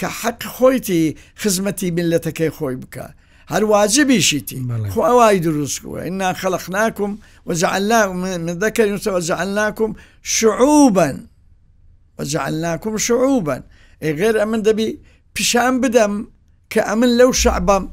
کە 0.00 0.08
حەق 0.20 0.42
خۆیتی 0.56 1.02
خزمەتی 1.42 1.88
بلەتەکەی 1.96 2.50
خۆی 2.58 2.76
بکە 2.82 3.06
هەرواجبیشیتی 3.52 4.58
خۆ 4.92 5.00
ئەوای 5.08 5.38
دروستکووە 5.46 6.00
ئنا 6.08 6.28
خەلقناکم 6.40 7.12
وەجعلنا 7.46 8.00
من 8.22 8.50
ذكر 8.62 8.86
وجعلناكم 9.16 9.90
شعوبا 10.36 11.10
وەجعلناکم 12.18 12.94
شعوبن 13.06 13.62
ئێغێر 14.04 14.34
ئەمن 14.40 14.60
دەبی 14.68 14.88
پیشان 15.34 15.74
بدەم 15.82 16.14
کە 16.72 16.80
ئەمن 16.88 17.10
لەو 17.18 17.30
شعبەم 17.42 17.84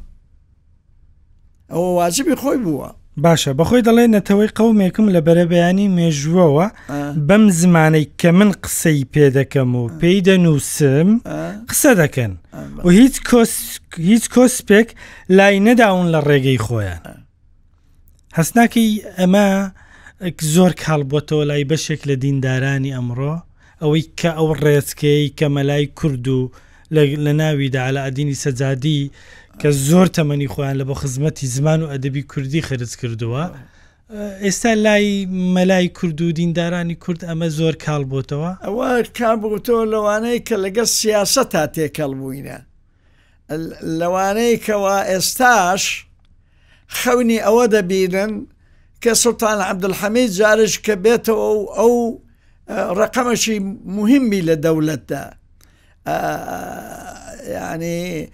ئەوە 1.72 1.89
واجبی 1.98 2.36
خۆی 2.42 2.60
بووە 2.65 2.89
باشە 3.25 3.51
بەخۆی 3.60 3.86
دەڵێ 3.88 4.06
نەتەوەی 4.15 4.53
قەومێکم 4.58 5.06
لە 5.15 5.20
بەرەبیانی 5.27 5.92
مێژووەوە 5.98 6.68
بەم 7.27 7.44
زمانەی 7.60 8.06
کە 8.22 8.30
من 8.39 8.51
قسەی 8.63 9.06
پێ 9.13 9.25
دەکەم 9.38 9.72
و 9.75 9.84
پێی 10.00 10.20
دەنووسم 10.27 11.10
قسە 11.70 11.92
دەکەن 12.01 12.32
و 12.86 12.89
هیچ 12.98 13.15
هیچ 14.10 14.24
کۆسپێک 14.36 14.88
لای 15.38 15.60
نەداون 15.68 16.08
لە 16.13 16.20
ڕێگەی 16.27 16.60
خۆیان 16.65 17.01
هەستناکی 18.38 18.88
ئەمە 19.20 19.48
زۆر 20.53 20.72
کاڵ 20.84 21.01
بۆتەوە 21.12 21.44
لای 21.50 21.63
بەشێک 21.72 22.01
لە 22.10 22.15
دیندارانی 22.24 22.96
ئەمڕۆ 22.98 23.36
ئەوەی 23.84 24.04
کە 24.20 24.32
ئەو 24.38 24.50
ڕێزکەی 24.63 25.24
کە 25.38 25.48
مەلای 25.56 25.86
کورد 26.00 26.28
و 26.28 26.42
لە 27.25 27.32
ناویدا 27.42 27.86
لە 27.96 28.02
ئەدینی 28.06 28.38
سەجادی 28.46 29.02
کە 29.62 29.70
زۆر 29.90 30.08
تەمەنی 30.16 30.50
خۆیان 30.54 30.75
لە 30.82 30.86
بۆ 30.88 30.94
خزمەتی 31.02 31.48
زمان 31.56 31.80
و 31.84 31.90
ئەدەبی 31.94 32.24
کوردی 32.32 32.62
خرج 32.68 32.92
کردووە 33.02 33.46
ئێستا 34.46 34.72
لای 34.86 35.25
مەلای 35.56 35.88
کورد 35.98 36.20
و 36.22 36.32
دیندارانی 36.40 36.96
کورد 37.04 37.22
ئەمە 37.30 37.48
زۆر 37.60 37.75
کاڵ 37.86 38.04
بۆتەوە 38.12 38.52
ئەوە 38.66 38.88
کابووتەوە 39.20 39.84
لەوانەیە 39.94 40.40
کە 40.48 40.56
لەگە 40.63 40.86
سیاست 41.00 41.48
تا 41.54 41.66
تێکەڵ 41.75 42.12
بووینە 42.20 42.60
لەوانەیە 44.00 44.60
کەەوە 44.66 44.96
ئێستاش 45.12 45.84
خەونی 47.02 47.40
ئەوە 47.46 47.66
دەبینن 47.74 48.34
کە 49.04 49.13
سوتان 49.24 49.60
عبدلحەمید 49.70 50.30
جارش 50.40 50.74
کە 50.86 50.94
بێتەوە 51.04 51.50
ئەو 51.78 51.96
ڕقەمەشی 52.70 53.60
مهمبی 53.86 54.41
لە 54.46 54.55
دەولەتدا 54.65 55.24
ینی 57.48 58.32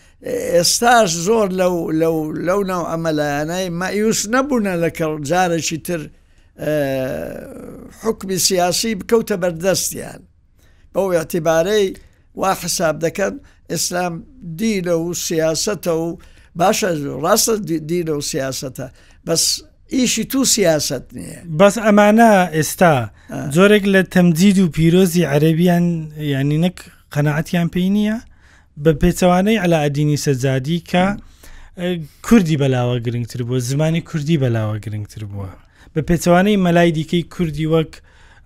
ئێستاش 0.57 1.09
زۆر 1.27 1.47
لەو 1.59 2.31
لەو 2.47 2.61
ناو 2.71 2.83
ئەمەلایەنەی 2.91 3.67
مەیوس 3.81 4.19
نەبوونە 4.33 4.73
لەکەڵ 4.83 5.13
جارێکی 5.29 5.77
تر 5.87 6.01
حکمی 8.01 8.37
سیاسی 8.37 8.91
بکەوتە 8.99 9.35
بەردەستیان 9.41 10.21
بەو 10.93 11.07
اعتیبارەی 11.13 11.87
وا 12.39 12.53
حساب 12.61 12.95
دەکەن 13.05 13.33
ئیسلام 13.71 14.15
دیرە 14.59 14.93
و 15.05 15.13
سیاستە 15.27 15.91
و 16.05 16.17
باشە 16.59 16.91
ڕاستە 17.23 17.55
دیرە 17.89 18.13
و 18.19 18.21
سیاستە 18.21 18.85
بەس 19.25 19.43
ئیشی 19.93 20.23
تو 20.31 20.45
سیاست 20.45 21.05
نییە 21.17 21.41
بەس 21.61 21.75
ئەمانە 21.85 22.31
ئێستا 22.57 22.93
زۆرێک 23.55 23.83
لە 23.93 24.01
تەمجید 24.13 24.57
و 24.59 24.67
پیرۆزی 24.75 25.27
عەربیان 25.31 25.85
ینی 26.35 26.59
نەک 26.65 26.77
قەنەعەتیان 27.13 27.67
پێی 27.73 27.89
نییە 27.95 28.17
بە 28.83 28.91
پێچەوانەی 29.01 29.61
ئەلا 29.63 29.77
ئەدینی 29.83 30.21
سەجادی 30.25 30.77
کە 30.89 31.03
کوردی 32.25 32.57
بەلاوە 32.61 32.95
گرنگتر 33.05 33.39
بووە 33.47 33.59
زمانی 33.69 34.01
کوردی 34.09 34.39
بەلاوە 34.43 34.75
گرنگتر 34.85 35.21
بووە 35.31 35.49
بە 35.93 36.01
پێچەوانەی 36.09 36.61
مەلای 36.65 36.89
دیکەی 36.97 37.23
کوردی 37.33 37.65
وەک 37.73 37.91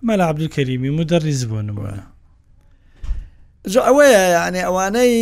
مەلا 0.08 0.26
عبدولکەریمی 0.32 0.90
و 0.98 1.08
دەڕیز 1.12 1.42
بوون 1.50 1.68
بووە 1.76 1.98
ئەوەیە 3.88 4.22
ینی 4.38 4.62
ئەوانەی 4.68 5.16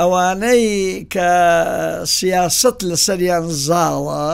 ئەوانەی 0.00 0.64
کە 1.12 1.30
سیاست 2.16 2.78
لەسەریان 2.88 3.46
زاڵە 3.66 4.30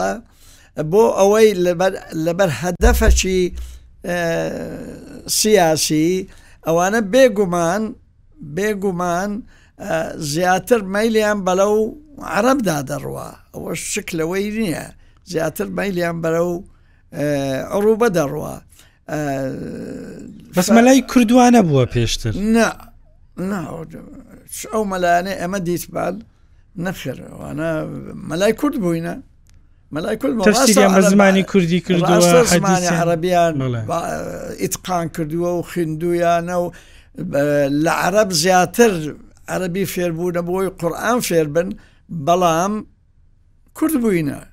بۆ 0.76 1.02
ئەوەی 1.18 1.52
لەبەر 2.26 2.50
هەدەفەکی 2.62 3.40
سیاسی 5.38 6.08
ئەوانە 6.66 7.00
بێگومان 7.12 7.82
بێگومان 8.56 9.30
زیاتر 10.32 10.80
مەلیان 10.94 11.38
بەلەو 11.46 11.74
عربدا 12.18 12.78
دەڕوە 12.88 13.28
ئەوە 13.54 13.72
شک 13.90 14.08
لەوەی 14.18 14.48
نییە 14.58 14.86
زیاتر 15.32 15.68
مەلیان 15.78 16.16
بەرە 16.22 16.42
و 16.50 16.64
ئەوروبە 17.72 18.08
دەڕوە 18.18 18.54
بەسمەلای 20.56 21.00
کوردوانە 21.10 21.60
بووە 21.68 21.84
پێشتر 21.94 22.34
ئەو 24.72 24.82
مەلایانە 24.92 25.32
ئەمە 25.40 25.58
دیتبال 25.68 26.14
نەخرانە 26.84 27.70
مەلای 28.30 28.52
کورد 28.60 28.76
بووینە 28.82 29.14
مەلایکل 29.92 30.52
زمانی 31.10 31.42
کوردی 31.42 31.80
کردووە 31.80 32.92
عربیان 32.92 33.62
ئیتقان 34.60 35.08
کردووە 35.16 35.50
و 35.58 35.62
خوندویانە 35.62 36.52
و 36.56 36.72
لە 37.84 37.88
عرب 37.90 38.30
زیاتر 38.32 39.14
عربی 39.48 39.86
فێربوونە 39.86 40.40
بۆی 40.46 40.68
قورآان 40.80 41.20
فێربن 41.20 41.68
بەڵام 42.26 42.72
کورد 43.74 43.94
بووینە 44.02 44.46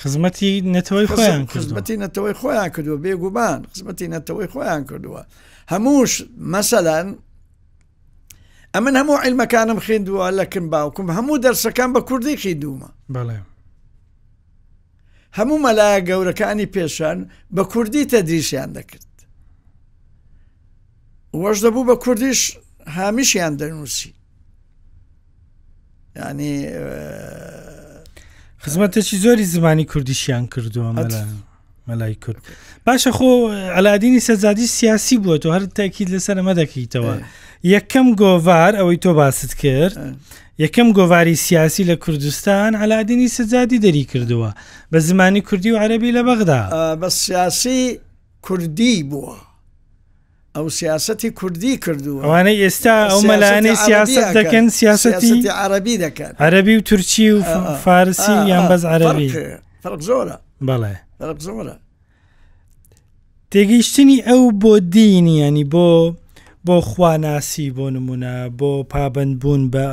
خزمەتی 0.00 0.52
نەتەوەی 0.76 1.06
خۆیان 1.12 1.40
خزمەتی 1.56 1.96
نەتەوەی 2.04 2.34
خۆیان 2.40 2.68
کردووە 2.74 2.98
بێگومان 3.06 3.60
خزمەتی 3.72 4.08
نەتەوەی 4.16 4.48
خۆیان 4.54 4.82
کردووە 4.90 5.22
هەمووش 5.72 6.12
مەسەلەن 6.54 7.06
ئەمن 8.74 8.94
هەموو 9.00 9.18
عیلمەکانم 9.24 9.78
خوێندووە 9.86 10.24
لەکن 10.38 10.66
باوکم 10.72 11.06
هەموو 11.18 11.38
دەرسەکان 11.44 11.90
بە 11.94 12.00
کوردی 12.08 12.36
خیدومە 12.42 12.88
بەڵێ 13.14 13.36
هەموو 15.36 15.58
مەلایە 15.66 16.00
گەورەکانی 16.08 16.66
پێشان 16.74 17.18
بە 17.54 17.62
کوردی 17.72 18.04
تەدریشیان 18.12 18.70
دەکرد 18.76 19.12
وەش 21.42 21.58
دەبوو 21.64 21.88
بە 21.90 21.96
کوردیش 22.04 22.40
هامیشیان 22.86 23.54
دەنووسی 23.60 24.08
ینی 26.16 26.52
خزمەتەکی 28.64 29.16
زۆری 29.24 29.44
زمانی 29.52 29.84
کوردیشیان 29.84 30.44
کردووە 30.52 30.90
مەلای 31.88 32.14
کورد 32.24 32.40
باشە 32.88 33.10
خۆ 33.16 33.30
ئەلادینی 33.76 34.20
سەزادی 34.26 34.66
سیاسی 34.66 35.16
بووە 35.22 35.38
تۆ 35.42 35.46
هەر 35.56 35.64
تاکیید 35.78 36.08
لەسەر 36.14 36.36
مەدەکەیتەوە. 36.48 37.14
یەکەم 37.64 38.08
گۆڤار 38.20 38.72
ئەوەی 38.76 38.98
تۆ 39.04 39.10
باست 39.18 39.54
کرد 39.60 39.94
یەکەم 40.62 40.88
گۆواری 40.98 41.36
سیاسی 41.44 41.84
لە 41.90 41.96
کوردستان 41.98 42.74
علادینی 42.74 43.28
سەجادی 43.28 43.80
دەری 43.84 44.04
کردووە 44.12 44.50
بە 44.92 44.98
زمانی 44.98 45.40
کوردی 45.40 45.70
و 45.72 45.78
عەربی 45.78 46.12
لە 46.16 46.22
بەغدا 46.22 46.62
بە 47.02 47.08
سیاسی 47.08 48.00
کوردی 48.42 49.04
بووە 49.10 49.36
ئەو 50.56 50.68
سیاستی 50.70 51.30
کوردی 51.30 51.76
کردو 51.78 52.18
ئەوانەی 52.18 52.56
ئێستا 52.62 52.94
ئەو 53.12 53.20
مەلانەی 53.30 53.74
سیاست 53.76 54.26
دەکەن 54.38 54.70
سیاستی 54.70 55.48
عربی 55.48 55.96
دەکەن 55.98 56.32
عەربی 56.40 56.76
و 56.76 56.80
تورکی 56.80 57.30
و 57.30 57.42
فارسی 57.84 58.32
یان 58.48 58.68
بەز 58.68 58.84
عەربی 58.84 59.28
زۆرە 60.08 60.36
بەڵێ 60.68 60.94
زۆرە 61.46 61.74
تێگەیشتنی 63.52 64.22
ئەو 64.28 64.44
بۆ 64.62 64.74
دینی 64.94 65.38
ینی 65.40 65.64
بۆ 65.72 65.88
بۆ 66.68 66.80
خواناسی 66.80 67.68
بۆ 67.76 67.88
نمونە 67.96 68.34
بۆ 68.60 68.82
پابند 68.92 69.34
بوون 69.42 69.62
بە 69.72 69.84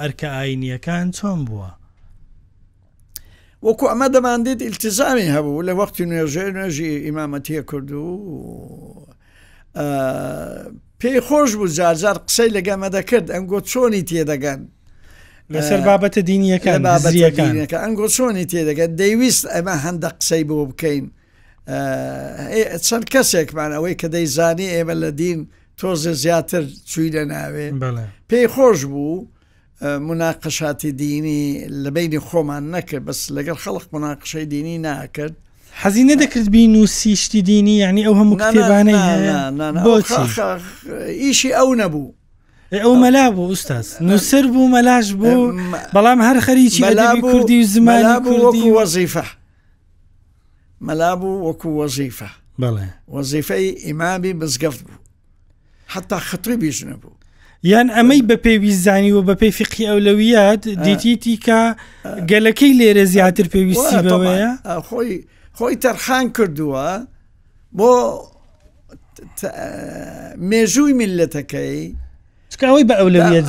ئەرکە 0.00 0.24
ئاینیەکان 0.36 1.06
چۆن 1.18 1.38
بووە 1.48 1.70
وەکو 3.66 3.84
ئەمە 3.92 4.06
دەماندێت 4.14 4.60
ئیلتزامی 4.66 5.28
هەبوو 5.36 5.62
لە 5.68 5.72
وەختی 5.78 6.00
نوێژێ 6.10 6.44
نوێژی 6.56 6.92
ئیمامەتیە 7.06 7.62
کردو 7.70 8.08
پێی 11.00 11.18
خۆش 11.26 11.50
بوو 11.58 11.66
جارجار 11.78 12.18
قسەی 12.28 12.50
لەگەمە 12.56 12.88
دەکرد 12.96 13.26
ئەنگۆ 13.34 13.60
چۆنی 13.72 14.02
تێدەگەن 14.10 14.60
لەسەر 15.52 15.80
بابەتە 15.88 16.18
دینیەکان 16.30 16.80
بابەکە 16.86 17.74
ئەنگۆ 17.84 18.06
چۆنی 18.16 18.44
تێدەگەن 18.52 18.90
دەیویست 19.02 19.44
ئەمە 19.54 19.74
هەندە 19.84 20.08
قسەی 20.20 20.44
بۆ 20.48 20.54
بکەین 20.70 21.04
چەند 22.86 23.04
کەسێکمان 23.14 23.70
ئەوەی 23.76 23.94
کە 24.00 24.06
دەیزانی 24.14 24.66
ئێمە 24.74 24.94
لە 25.02 25.10
دین 25.20 25.40
تۆزە 25.80 26.12
زیاتر 26.22 26.64
چوی 26.90 27.10
لە 27.14 27.24
ناوێ 27.32 27.66
پێی 28.30 28.46
خۆش 28.54 28.80
بوو 28.92 29.26
مناقەشاتی 30.08 30.90
دینی 31.02 31.44
لە 31.84 31.90
بینی 31.96 32.18
خۆمان 32.28 32.64
نەکرد 32.74 33.04
بەس 33.08 33.20
لەگەر 33.36 33.56
خەڵق 33.64 33.84
مناقشەی 33.92 34.44
دینی 34.54 34.78
ناکرد 34.88 35.34
حەزی 35.82 36.04
نەدەکرد 36.10 36.48
بین 36.54 36.74
و 36.82 36.86
سیشتی 36.86 37.42
دینی 37.42 37.76
یعنی 37.84 38.02
ئەو 38.06 38.14
هەموو 38.20 38.36
کتێبانەی 38.42 39.02
ئیشی 41.22 41.50
ئەو 41.58 41.74
نەبوو. 41.80 42.14
ئەو 42.72 42.94
مەلا 43.02 43.26
بوو 43.34 43.46
ئوستاس 43.50 43.88
نووسەر 44.08 44.44
بوو 44.52 44.68
مەلاش 44.74 45.08
بوو 45.20 45.42
بەڵام 45.94 46.18
هەر 46.28 46.38
خەریکی 46.46 46.82
کوردی 47.24 47.64
زمان 47.72 48.02
کوردی 48.28 48.62
وەزیفە 48.76 49.24
مەلا 50.86 51.10
بوو 51.20 51.44
وەکو 51.52 51.70
وەزیفە 51.86 52.30
بەڵێ 52.62 52.88
وەزیفەی 53.14 53.68
ئیمامی 53.86 54.32
بزگەفت 54.40 54.80
بوو 54.86 54.96
حتا 55.86 56.18
خطری 56.18 56.56
بیش 56.56 56.84
نەبوو 56.84 57.12
یان 57.64 57.88
ئەمەی 57.96 58.22
بە 58.28 58.32
پێویست 58.44 58.80
زانی 58.86 59.12
و 59.12 59.22
بە 59.26 59.34
پێی 59.40 59.52
فقی 59.58 59.86
ئەولەویات 59.90 60.64
دیتیتی 60.84 61.36
کە 61.46 61.62
گەلەکەی 62.30 62.72
لێرە 62.78 63.04
زیاتر 63.14 63.46
پێویستی 63.54 63.98
بەوەیە 64.08 64.52
خۆی 64.88 65.12
خۆی 65.58 65.74
تەرخان 65.84 66.26
کردووە 66.36 66.88
بۆ 67.78 67.90
مێژووی 70.50 70.94
میلەتەکەی 71.00 71.80
چکاوەی 72.52 72.84
بە 72.90 72.94
ئەولەویەت 73.00 73.44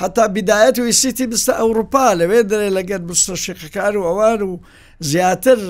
حتا 0.00 0.26
بدایەت 0.36 0.76
و 0.78 0.82
ئیسیتی 0.90 1.26
بستە 1.32 1.52
ئەوروپا 1.60 2.06
لەوێ 2.20 2.40
دەێ 2.50 2.68
لەگەر 2.76 3.00
بستە 3.08 3.34
شقەکار 3.44 3.94
و 3.98 4.02
ئەوان 4.08 4.40
و 4.42 4.52
زیاتر 5.10 5.60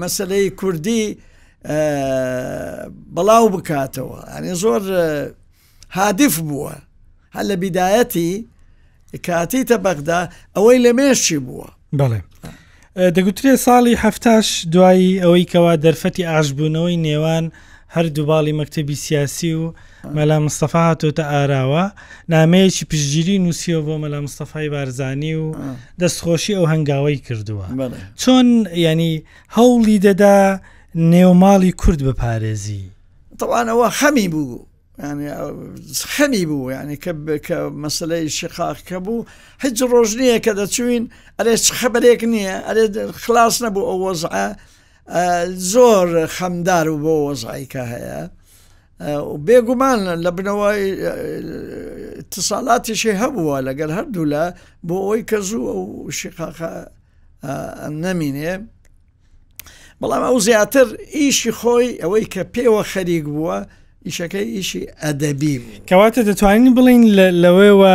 مەسلەی 0.00 0.48
کوردی 0.60 1.02
بەڵاو 1.64 3.46
بکاتەوە 3.54 4.18
ئەنی 4.32 4.54
زۆر 4.62 4.82
هادیف 5.98 6.34
بووە 6.48 6.74
هەل 7.36 7.46
لە 7.50 7.56
بیدایەتی 7.62 8.32
کاتیتە 9.26 9.76
بەغدا 9.84 10.20
ئەوەی 10.56 10.78
لە 10.84 10.90
مێشی 10.98 11.38
بووە 11.46 11.68
بڵێ 11.98 12.20
دەگوترێت 13.16 13.58
ساڵی 13.66 13.94
هەفتاش 14.04 14.48
دوایی 14.72 15.20
ئەوەی 15.24 15.44
کەوا 15.52 15.74
دەرفەتی 15.84 16.26
ئاشبوونەوەی 16.30 17.00
نێوان 17.06 17.44
هەر 17.94 18.06
دووباڵی 18.16 18.54
مەکتتەبی 18.60 18.96
سیاسی 19.06 19.52
و 19.54 19.72
مەلا 20.16 20.38
مستەفا 20.46 20.82
هاتۆتە 20.90 21.22
ئاراوە 21.32 21.84
نامەیەکی 22.32 22.84
پشگیری 22.90 23.42
نووسیەوە 23.46 23.82
بۆ 23.86 23.94
مەلا 24.04 24.20
مستەفای 24.26 24.68
بارزانانی 24.74 25.34
و 25.42 25.54
دەستخۆشی 26.02 26.54
ئەو 26.58 26.66
هەنگاوی 26.72 27.18
کردووە 27.26 27.66
چۆن 28.22 28.48
ینی 28.88 29.12
هەوڵی 29.56 29.98
دەدا 30.06 30.34
نێوماڵی 30.94 31.72
کورد 31.80 32.00
بپارێزی 32.08 32.84
تەوانەوە 33.40 33.88
خەمی 33.98 34.28
بوو 34.32 34.66
خەمی 36.14 36.44
بوو 36.48 36.70
ینی 36.76 36.96
کە 37.46 37.54
مەسلەی 37.84 38.26
شقاقکە 38.38 38.98
بوو 39.04 39.24
هیچ 39.62 39.76
ڕۆژ 39.92 40.10
نییە 40.20 40.38
کە 40.44 40.52
دەچوین 40.60 41.04
ئەرێ 41.38 41.54
خەبەرێک 41.80 42.20
نییە 42.32 42.56
ئەرێ 42.68 42.84
خلاص 43.22 43.54
نەبوو 43.64 43.88
ئەو 43.90 43.98
وەزع 44.06 44.34
زۆر 45.72 46.08
خەمدار 46.36 46.86
و 46.88 46.96
بۆ 47.04 47.14
وەزعیکە 47.28 47.84
هەیە 47.92 48.20
و 49.32 49.34
بێگومان 49.46 50.00
لە 50.24 50.30
بنەوەی 50.36 50.82
تساڵاتیشی 52.32 53.18
هەبووە 53.22 53.56
لەگەر 53.68 53.90
هەردوو 53.98 54.30
لە 54.32 54.44
بۆ 54.88 54.96
ئەوی 55.04 55.22
کە 55.30 55.36
زوو 55.48 55.68
ئەو 55.72 55.86
شقاقە 56.20 56.72
نەمینێ 58.04 58.54
بەڵام 60.02 60.22
ئەو 60.28 60.38
زیاتر 60.48 60.86
ئیشی 61.16 61.50
خۆی 61.58 61.88
ئەوەی 62.02 62.24
کە 62.32 62.42
پێوە 62.54 62.82
خەریک 62.92 63.24
بووە 63.34 63.58
ئیشەکەی 64.06 64.46
ئیشی 64.56 64.82
ئەدەبی 65.02 65.54
کەواتە 65.90 66.20
دەتوانین 66.28 66.74
بڵین 66.76 67.02
لەوەوە 67.42 67.94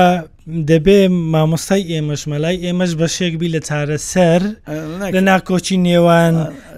دەبێ 0.71 0.99
مامۆستای 1.33 1.83
ئێمەش 1.93 2.21
مەلای 2.31 2.57
ئێمەش 2.65 2.91
بەشێکبی 3.01 3.49
لە 3.55 3.59
چارە 3.67 3.97
سەر 4.11 4.41
لە 5.15 5.19
ناکۆچی 5.29 5.77
نێوان 5.87 6.35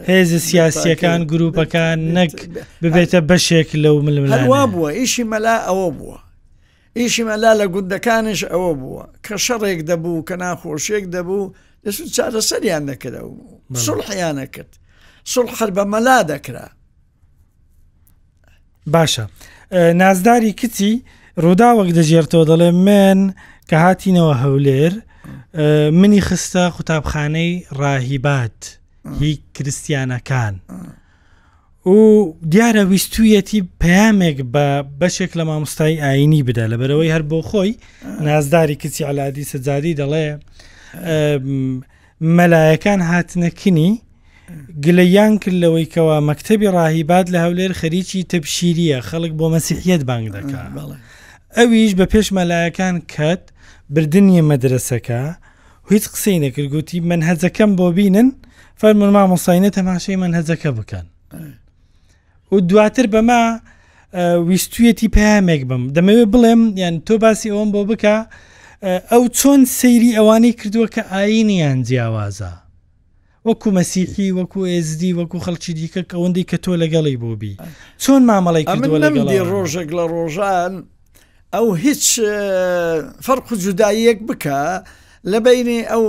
هێز 0.09 0.31
سیاسیەکان 0.47 1.19
گرروپەکان 1.31 1.97
نەک 2.17 2.33
ببێتە 2.81 3.19
بەشێک 3.29 3.69
لەو 3.83 3.95
ململوا 4.05 4.63
بووە 4.73 4.89
ئیشی 4.99 5.23
مەلا 5.31 5.55
ئەوە 5.67 5.89
بووە. 5.97 6.17
ئیشی 6.99 7.23
مەلا 7.29 7.51
لە 7.59 7.65
گوندەکانش 7.73 8.41
ئەوە 8.51 8.71
بووە 8.81 9.03
کە 9.25 9.35
شەڕێک 9.45 9.79
دەبوو 9.89 10.25
کە 10.27 10.35
ناخۆشێک 10.43 11.03
دەبوو 11.15 11.53
لە 11.85 11.89
چارە 12.17 12.41
سەریان 12.49 12.83
نەکردەوە 12.89 13.35
سڵحیانە 13.85 14.45
کرد 14.55 14.73
سڵحر 15.33 15.69
بە 15.77 15.83
مەلا 15.93 16.23
دەکرا 16.31 16.65
باشە 18.93 19.23
نازداری 19.73 20.51
کچی 20.53 21.03
ڕووداوەک 21.43 21.89
دەژێرتەوە 21.99 22.45
دەڵێ 22.51 22.71
من 22.87 23.19
کە 23.69 23.77
هاتینەوە 23.83 24.33
هەولێر 24.43 24.93
منی 25.99 26.21
خستە 26.21 26.63
قوتابخانەی 26.75 27.63
ڕاهیبات 27.79 28.59
هی 29.21 29.33
کرستیانەکان 29.55 30.55
و 31.85 31.95
دیارە 32.51 32.83
ویستویەتی 32.89 33.61
پامێک 33.81 34.37
بە 34.53 34.67
بەشێک 35.01 35.31
لە 35.37 35.43
مامۆستای 35.49 36.01
ئاینی 36.03 36.43
بدە 36.47 36.65
لە 36.71 36.75
بەرەوەی 36.81 37.13
هەر 37.15 37.21
بۆ 37.29 37.39
خۆی 37.49 37.77
نازداری 38.21 38.75
کچی 38.81 39.03
علادی 39.09 39.43
سەجادی 39.51 39.93
دەڵێ 39.99 40.25
مەلایەکان 42.37 43.01
هاتنەکنی 43.11 43.91
گلەیان 44.85 45.31
کرد 45.43 45.55
لەوەی 45.63 45.87
کەەوە 45.93 46.15
مەکتتەبی 46.29 46.69
ڕاهیبات 46.75 47.25
لە 47.33 47.39
هەولێر 47.45 47.71
خەریکی 47.81 48.21
تبشیریە 48.31 48.97
خەڵک 49.09 49.33
بۆ 49.39 49.45
مەسیحیت 49.55 50.01
بانگ 50.09 50.25
دەکات 50.37 50.71
ئەویش 51.57 51.91
بە 51.99 52.05
پێش 52.11 52.27
مەلایەکان 52.37 52.95
کەت 53.13 53.43
بردنیە 53.93 54.43
مەدرسەکە 54.49 55.23
هیچ 55.91 56.05
قسەی 56.13 56.37
نەکردگوتی 56.43 56.97
من 57.09 57.21
هەزەکەم 57.29 57.71
بۆ 57.79 57.87
بینن 57.97 58.29
فەرمونما 58.81 59.23
مساینە 59.33 59.69
تەماشەی 59.77 60.17
من 60.23 60.31
هەزەکە 60.39 60.69
بکەن 60.79 61.05
و 62.53 62.59
دواتر 62.69 63.05
بەما 63.13 63.43
ویستویەتی 64.49 65.07
پامێک 65.15 65.61
بم 65.69 65.83
دەمەوێت 65.95 66.27
بڵێم 66.33 66.61
یان 66.83 66.95
تۆ 67.07 67.13
باسی 67.23 67.49
ئەوم 67.53 67.69
بۆ 67.75 67.81
بکە 67.89 68.15
ئەو 69.11 69.23
چۆن 69.37 69.61
سەیری 69.79 70.11
ئەوانەی 70.17 70.53
کردووە 70.59 70.87
کە 70.95 71.01
ئاینیان 71.13 71.79
جیاوازە 71.87 72.51
وەکو 73.47 73.69
مەسیحی 73.77 74.31
وەکو 74.37 74.59
ئێزدی 74.71 75.11
وەکو 75.17 75.43
خەڵکی 75.45 75.71
دیکە 75.77 76.01
ئەوەندەی 76.13 76.45
کە 76.51 76.57
تۆ 76.63 76.71
لەگەڵی 76.83 77.17
بۆبی 77.23 77.53
چۆن 78.03 78.21
مامەڵی 78.29 79.39
ڕۆژێک 79.51 79.89
لە 79.97 80.03
ڕۆژان 80.13 80.73
ئەو 81.53 81.67
هیچ 81.83 82.03
فەرق 83.25 83.47
و 83.51 83.55
جوداییەک 83.63 84.19
بکە 84.27 84.61
لە 85.31 85.37
بینی 85.45 85.81
ئەو 85.91 86.03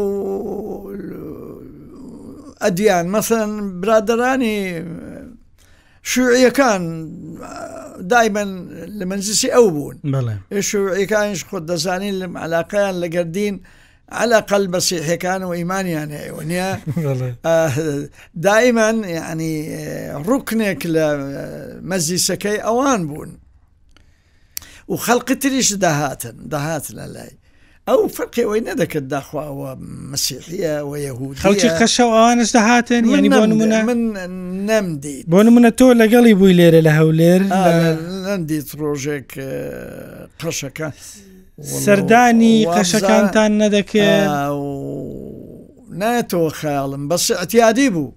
ئەدیان 2.63 3.07
مەسەن 3.15 3.51
برادرانی 3.83 4.59
شوعیەکان 6.11 6.83
دایمەن 8.11 8.51
لە 8.99 9.05
منجسی 9.11 9.49
ئەو 9.55 9.67
بوون 9.75 9.97
شوعەکانیش 10.71 11.43
خۆ 11.49 11.57
دەزانین 11.69 12.15
لەم 12.23 12.33
علاقیان 12.45 12.95
لە 13.03 13.07
گردین 13.15 13.55
على 14.13 14.37
قل 14.41 14.67
بەسیحەکان 14.73 15.43
و 15.43 15.51
ئیمانیان 15.53 16.11
هەیە 16.13 16.43
نیە 16.45 16.69
دائیمان 18.43 18.99
یعنی 19.09 19.53
ڕوکنێک 20.29 20.83
لە 20.95 21.07
مەزیسەکەی 21.91 22.59
ئەوان 22.67 23.07
بوون 23.07 23.31
و 24.89 24.97
خەڵقی 24.97 25.35
تریش 25.43 25.71
داهاتن 25.73 26.37
داهات 26.51 26.85
لە 26.99 27.07
لای 27.15 27.31
ئەو 27.89 28.01
فەرقیەوەی 28.17 28.61
نەدەکرد 28.69 29.07
داخواوە 29.15 29.71
مسیحە 30.13 30.77
و 30.89 30.93
یهود 30.97 31.37
خەڵکی 31.37 31.71
قەشەوانش 31.81 32.51
داهاتن 32.55 33.05
ینی 33.05 33.29
بۆ 33.29 33.45
نمونە 33.51 33.79
من 33.89 34.01
نەمدی 34.71 35.19
بۆ 35.33 35.41
نمونە 35.47 35.71
تۆ 35.81 35.87
لەگەڵی 36.03 36.35
بووی 36.39 36.55
لێرە 36.59 36.81
لە 36.87 36.93
هەولێر 36.99 37.43
نەمدیت 38.27 38.69
ڕۆژێک 38.81 39.31
قەشەکە. 40.41 40.89
سەردانی 41.61 42.67
قەشەکانتان 42.75 43.51
نەدەکرد 43.63 44.31
نایەتەوە 46.01 46.51
خەڵم 46.61 47.03
بەس 47.11 47.25
ئەتیادی 47.41 47.89
بوو 47.95 48.17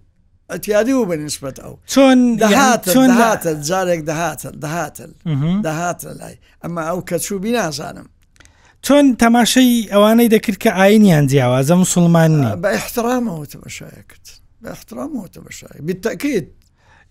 ئەتیادی 0.53 0.93
بوو 0.93 1.09
بەنسبەت 1.11 1.57
ئەو 1.63 1.75
چۆن 1.93 2.19
دەهات 2.43 2.81
چۆن 2.95 3.09
هاتە 3.21 3.51
جارێک 3.69 4.01
دەهاتە 4.09 4.49
دەهاتە 4.63 5.05
دەهاتە 5.67 6.09
لای 6.19 6.35
ئەمە 6.63 6.81
ئەو 6.89 6.99
کەچوبی 7.09 7.51
نازانم 7.57 8.07
چۆن 8.85 9.05
تەماشای 9.23 9.87
ئەوانەی 9.93 10.29
دەکرد 10.35 10.57
کە 10.63 10.69
ئاینیان 10.79 11.25
جیاوازە 11.31 11.75
مسلمان 11.83 12.33
بە 12.63 12.67
احترامەوە 12.79 13.45
تەمەشایە 13.53 14.01
کرد 14.09 14.25
بە 14.63 14.69
احترامەوە 14.77 15.27
تەمەشای 15.35 15.79
بتەکەیت 15.87 16.49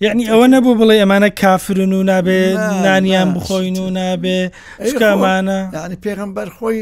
یعنی 0.07 0.25
ئەوە 0.31 0.47
نەبوو 0.55 0.79
بڵێ 0.81 0.97
ئەمانە 1.03 1.31
کافرن 1.43 1.93
و 1.99 2.03
نابێ 2.11 2.43
نانیان 2.87 3.29
بخۆین 3.37 3.77
و 3.79 3.89
نابێ 3.99 4.41
شکمانە 4.91 5.59
ینی 5.85 5.99
پێغمبەر 6.07 6.49
خۆی 6.57 6.79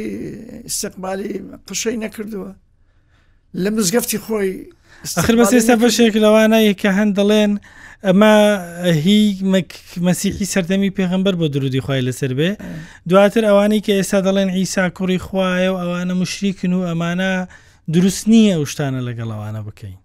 استقبالی 0.70 1.32
قشەی 1.68 1.96
نەکردووە 2.04 2.50
لە 3.62 3.68
مزگەفتی 3.76 4.18
خۆی 4.26 4.52
ئەخر 5.18 5.34
بە 5.40 5.44
سێستا 5.52 5.74
بەشێک 5.82 6.14
لەوانایی 6.24 6.74
کە 6.80 6.88
هەند 6.98 7.12
دەڵێن 7.18 7.52
ئەمە 8.06 8.34
هی 9.06 9.22
مەسیحی 10.06 10.46
سەردەمی 10.52 10.94
پێغمبەر 10.98 11.34
بۆ 11.40 11.46
درودی 11.54 11.80
خی 11.86 12.00
لەسەر 12.08 12.32
بێ 12.38 12.50
دواتر 13.10 13.42
ئەوانەی 13.48 13.82
کە 13.86 13.92
ئێستا 13.98 14.20
دەڵێن 14.26 14.48
ئیسا 14.56 14.84
کوڕی 14.98 15.18
خوایە 15.26 15.68
و 15.74 15.76
ئەوانە 15.82 16.14
مشریکن 16.22 16.72
و 16.74 16.82
ئەمانە 16.88 17.32
دروست 17.94 18.22
نییە 18.32 18.56
شتانە 18.72 19.00
لەگەڵ 19.08 19.28
ئەوانە 19.34 19.60
بکەین 19.68 19.96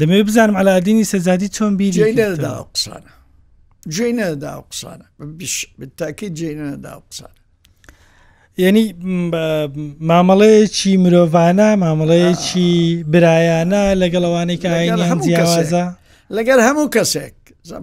دەمەوێت 0.00 0.24
بزانم 0.28 0.56
ئالادینی 0.58 1.04
سەزادی 1.12 1.48
چۆن 1.56 1.72
بیریدا 1.80 2.52
قسانە 2.74 3.10
جێنەدا 3.94 4.52
قسانە 4.70 5.06
تاکە 6.00 6.28
جێنەدا 6.38 6.94
قسانە 7.10 7.38
یعنی 8.62 8.84
مامەڵەیەکی 10.10 10.92
مرۆڤانە 11.04 11.68
مامەڵەیەکی 11.84 12.70
برایانە 13.12 13.82
لەگەڵەوانی 14.02 14.56
کە 14.62 14.68
ئاینیان 14.74 15.18
جیاوازە 15.26 15.84
لەگەر 16.36 16.58
هەموو 16.68 16.88
کەسێک 16.94 17.34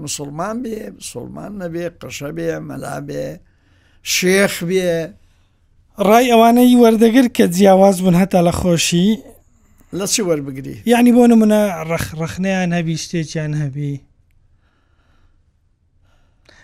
مسلمان 0.06 0.56
بێ 0.64 0.82
مسلمان 1.00 1.52
نەبێ 1.62 1.86
قشە 2.02 2.30
بێ 2.38 2.48
مەلا 2.70 2.98
بێ 3.08 3.26
شێخ 4.16 4.54
بێ 4.70 4.90
ڕای 6.08 6.26
ئەوانەی 6.32 6.80
وەردەگر 6.84 7.26
کە 7.38 7.46
جیاواز 7.56 7.96
بوون 8.02 8.16
هەتا 8.22 8.40
لە 8.48 8.54
خۆشی 8.62 9.10
لە 9.96 10.08
چی 10.08 10.22
وەربگری 10.22 10.78
یعنی 10.86 11.12
بۆ 11.12 11.28
نمونە 11.30 11.88
ڕخرەخنیان 11.92 12.74
هەبی 12.80 12.98
شتێکیان 13.04 13.54
هەبی 13.64 14.00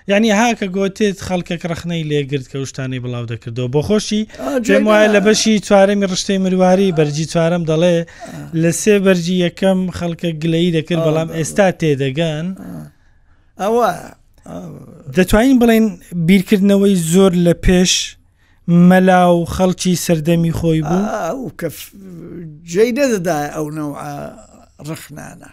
ینی 0.08 0.32
هاکە 0.42 0.68
گوتێت 0.76 1.18
خەڵکە 1.28 1.56
ڕخنەی 1.72 2.04
لێگرت 2.12 2.48
کە 2.52 2.58
شتانی 2.70 3.00
بڵاو 3.04 3.26
دەکردەوە 3.32 3.68
بۆ 3.76 3.82
خۆشی 3.88 4.24
جێم 4.66 4.86
وایە 4.88 5.08
لە 5.16 5.20
بەشی 5.28 5.60
چوارەمی 5.68 6.08
ڕشتەی 6.12 6.38
مرواری 6.44 6.96
بەرجی 7.00 7.26
چوارم 7.34 7.64
دەڵێ 7.70 7.96
لە 8.62 8.72
سێ 8.82 8.96
بەرجی 9.06 9.38
یەکەم 9.46 9.80
خەڵکە 9.98 10.30
گلەی 10.44 10.72
دەکرد 10.78 11.02
بەڵام 11.08 11.30
ئێستا 11.38 11.68
تێدەگەن 11.80 12.46
ئەوە 13.62 13.88
دەتوانین 15.18 15.58
بڵێن 15.62 15.86
بیرکردنەوەی 16.28 16.96
زۆر 17.14 17.32
لە 17.46 17.54
پێش 17.66 17.92
مەلاو 18.68 19.46
خەڵکی 19.46 19.96
سەردەمی 19.96 20.52
خۆی 20.54 20.82
بوو 20.90 21.52
کە 21.60 21.68
جێی 22.66 22.92
نەدەدا 22.98 23.40
ئەو 23.56 23.66
نەوە 23.78 24.00
ڕخنانە 24.88 25.52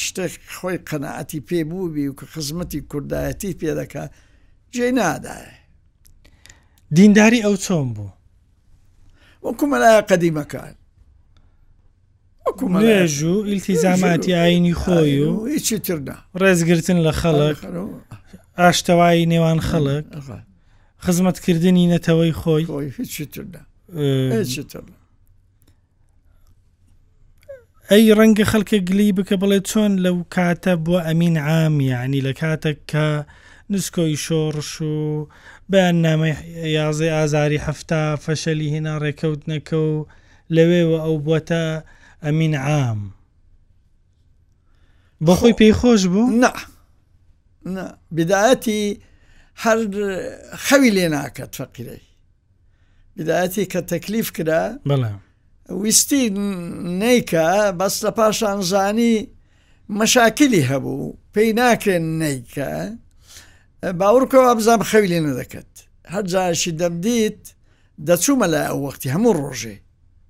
شتێک 0.00 0.32
خۆی 0.58 0.78
قەنەعەتی 0.88 1.40
پێ 1.48 1.60
بووبی 1.70 2.08
و 2.08 2.14
کە 2.18 2.24
خزمەتی 2.32 2.80
کوردایەتی 2.90 3.56
پێدەکە 3.60 4.04
جێ 4.76 4.88
نادایە 4.98 5.54
دینداری 6.96 7.44
ئەو 7.46 7.54
چۆن 7.64 7.86
بوو 7.94 8.10
وەکو 9.44 9.66
مەلایە 9.72 10.02
قەدیمەکان 10.10 10.74
وەکوێژ 12.46 13.18
و 13.22 13.44
ئیلتیزاماتی 13.48 14.32
ئاینی 14.40 14.74
خۆی 14.82 15.20
و 15.28 15.46
هیچی 15.52 15.78
تردا 15.84 16.16
ڕێزگرتن 16.40 16.98
لە 17.06 17.12
خەڵک 17.20 17.58
ئاشتەوایی 18.58 19.26
نێوان 19.32 19.58
خەڵک 19.68 20.06
خزمەتکردنی 21.04 21.86
نەتەوەی 21.98 22.34
خۆی 22.40 22.66
ئەی 27.90 28.12
ڕەنگە 28.18 28.44
خەڵکە 28.50 28.78
گلی 28.88 29.08
بکە 29.18 29.36
بڵێ 29.42 29.58
چۆن 29.70 29.92
لەو 30.04 30.16
کاتە 30.34 30.74
بۆ 30.86 30.94
ئەمین 31.06 31.36
عامی 31.46 31.88
عنی 32.02 32.20
لە 32.26 32.32
کاتێک 32.40 32.78
کە 32.90 33.06
نسکۆی 33.70 34.16
شۆڕش 34.24 34.72
و 34.94 34.96
بەیان 35.70 35.96
نامە 36.04 36.28
یازێ 36.78 37.08
ئازاری 37.16 37.62
هەفتا 37.66 38.02
فەشەلی 38.24 38.72
هێنا 38.74 38.94
ڕێکەوتنەکە 39.04 39.76
و 39.92 40.06
لەوێوە 40.54 40.98
ئەو 41.04 41.16
بووە 41.24 41.38
ئەمین 42.24 42.54
عام 42.66 43.00
بەخۆی 45.26 45.56
پێی 45.58 45.72
خۆش 45.80 46.02
بوو؟ 46.12 46.24
نه 47.74 47.84
بداەتی 48.16 48.82
هەر 49.64 49.78
خەوی 50.66 50.90
لێ 50.96 51.06
ناکات 51.16 51.52
فەقیرەی 51.58 52.02
بدایەتی 53.16 53.64
کە 53.72 53.80
تەکلیف 53.92 54.26
کرا 54.36 54.62
ویستی 55.82 56.24
نیکە 57.02 57.46
بەس 57.80 57.94
لە 58.04 58.10
پاشانزانی 58.18 59.14
مەشاکلی 60.00 60.62
هەبوو 60.70 61.16
پێی 61.34 61.50
ناکرێن 61.60 62.04
نیکە 62.22 62.70
باورکەوە 64.00 64.46
ئەبزام 64.50 64.80
خەوی 64.90 65.08
لێ 65.12 65.20
نەدەکەت 65.26 65.72
هەرجاشی 66.14 66.72
دەمدیت 66.80 67.40
دەچوومە 68.08 68.46
لە 68.52 68.60
ئەو 68.68 68.78
وەختی 68.86 69.12
هەموو 69.14 69.34
ڕۆژێ 69.42 69.76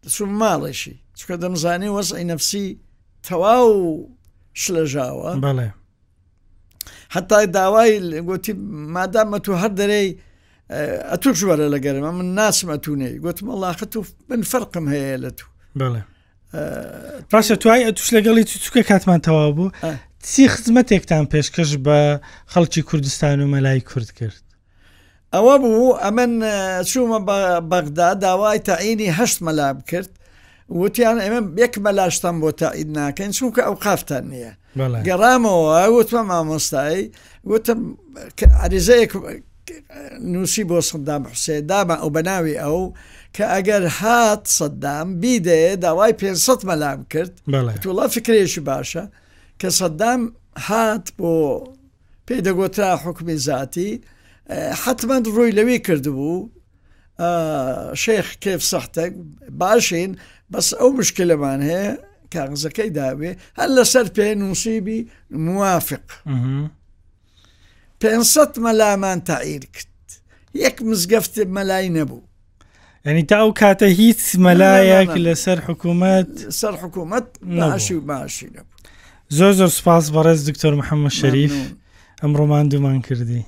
دەچوم 0.05 0.31
ماڵێشی 0.41 0.97
چکە 1.19 1.35
دەمزانی 1.43 1.91
وەس 1.97 2.09
ئەی 2.17 2.25
نەفسی 2.33 2.67
تەواو 3.27 3.75
شلەژاوە 4.63 5.31
بەڵێ 5.47 5.69
هەتا 7.17 7.41
داوای 7.47 8.21
گوتی 8.29 8.53
ماداممە 8.97 9.39
تو 9.45 9.53
هەر 9.63 9.71
دەرەی 9.81 10.09
ئەتوش 11.15 11.41
وەرە 11.49 11.67
لەگەرممە 11.75 12.13
من 12.19 12.29
ناسمە 12.39 12.77
توونەی 12.85 13.15
گوتم 13.25 13.45
مەڵاخت 13.51 13.93
و 13.97 14.01
من 14.29 14.41
فەرقم 14.53 14.87
هەیە 14.95 15.17
لە 15.23 15.31
تو 15.39 15.45
بڵێ 15.81 16.03
پراشە 17.31 17.55
توای 17.63 17.93
توش 17.99 18.09
لەگەڵی 18.17 18.43
چوچکە 18.51 18.83
کاتمان 18.91 19.21
تەوا 19.27 19.47
بوو 19.57 19.71
چی 20.29 20.43
خزمەتێکتان 20.55 21.25
پێشکەش 21.33 21.71
بە 21.87 21.99
خەڵکی 22.53 22.83
کوردستان 22.89 23.39
و 23.41 23.47
مەلای 23.55 23.81
کورد 23.91 24.11
کرد 24.19 24.43
ئەوە 25.35 25.55
بوو 25.63 25.99
ئەمن 26.05 26.33
چوومە 26.91 27.21
بەغدا 27.71 28.09
داوای 28.27 28.59
تاعینی 28.69 29.09
هەشت 29.19 29.39
مەلا 29.47 29.69
بکرد 29.79 30.11
وتیان 30.81 31.19
ئێمە 31.25 31.41
یەک 31.63 31.75
مەلاشتان 31.87 32.35
بۆ 32.43 32.51
تاعید 32.63 32.91
ناکەین 32.99 33.33
چونکە 33.39 33.61
ئەو 33.67 33.75
قافتان 33.87 34.25
نییە 34.33 34.53
گەڕامەوە 35.07 35.81
وتمە 35.97 36.23
مامۆستایی 36.31 37.03
وتم 37.51 37.81
عریزەیەک 38.65 39.13
نووسی 40.33 40.65
بۆ 40.71 40.79
سەددام 40.91 41.23
حوسێ 41.33 41.57
دامە 41.71 41.97
ئەو 42.01 42.11
بەناوی 42.17 42.57
ئەو 42.63 42.79
کە 43.37 43.45
ئەگەر 43.55 43.85
هات 44.01 44.43
سەددام 44.59 45.07
بیدێ 45.21 45.63
داوای 45.85 46.13
500 46.21 46.61
مەلام 46.69 47.01
کرد 47.13 47.33
توڵا 47.83 48.07
فکرێشی 48.17 48.63
باشە 48.71 49.05
کە 49.61 49.69
سەددام 49.81 50.21
هات 50.67 51.07
بۆ 51.19 51.35
پێی 52.27 52.41
دەگۆترا 52.47 52.93
حکمی 53.05 53.37
زیاتی 53.47 53.91
حتمما 54.83 55.17
ڕووی 55.37 55.53
لەوی 55.59 55.79
کردبوو 55.87 56.51
شێخ 58.05 58.27
کێف 58.43 58.63
سەختە 58.71 59.05
باشین 59.61 60.11
بەس 60.53 60.69
ئەو 60.81 60.89
مشکلەمان 60.99 61.61
هەیە 61.71 61.93
کاغزەکەی 62.35 62.91
داوێ 62.99 63.33
هەر 63.59 63.71
لەسەر 63.77 64.07
پێ 64.17 64.29
نووسیبی 64.41 64.99
موافق 65.31 66.05
500 68.01 68.53
مەلامان 68.65 69.19
تاعیر 69.29 69.63
کرد 69.75 70.07
یەک 70.63 70.77
مزگەفت 70.89 71.35
مەلای 71.57 71.89
نەبوو 71.99 72.23
ینی 73.07 73.23
تا 73.23 73.37
ئەو 73.43 73.53
کاتە 73.61 73.83
هیچ 74.01 74.23
مەلایەک 74.47 75.11
لەسەر 75.27 75.59
حکوومەت 75.69 76.33
سەر 76.61 76.75
حکوومەت 76.83 77.27
ناشی 77.43 77.95
و 77.95 78.01
باشی 78.01 78.47
نەبوو 78.55 78.75
زۆر 79.39 79.53
زۆر 79.61 79.71
سپاس 79.79 80.05
بەڕێز 80.15 80.41
دکتۆر 80.49 80.73
محەممە 80.81 81.11
شەریف 81.19 81.55
ئەم 82.23 82.33
ڕۆمان 82.39 82.65
دومان 82.71 83.01
کردی 83.03 83.43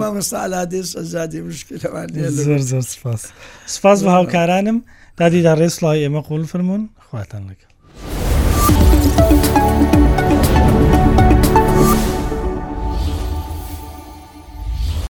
مامەستاالادێس 0.00 0.90
ئەزادی 0.98 1.40
مشکلەوان 1.50 2.08
زۆر 2.46 2.60
زۆر 2.70 2.84
سپاس 2.94 3.22
سپاس 3.66 3.98
بە 4.04 4.10
هاوکارانم 4.16 4.78
دادیدا 5.18 5.54
ڕێسڵی 5.60 5.98
ئێمە 6.02 6.20
قوڵ 6.28 6.42
فرمونون 6.52 6.88
خواتان 7.14 7.42
لەگە 7.46 7.73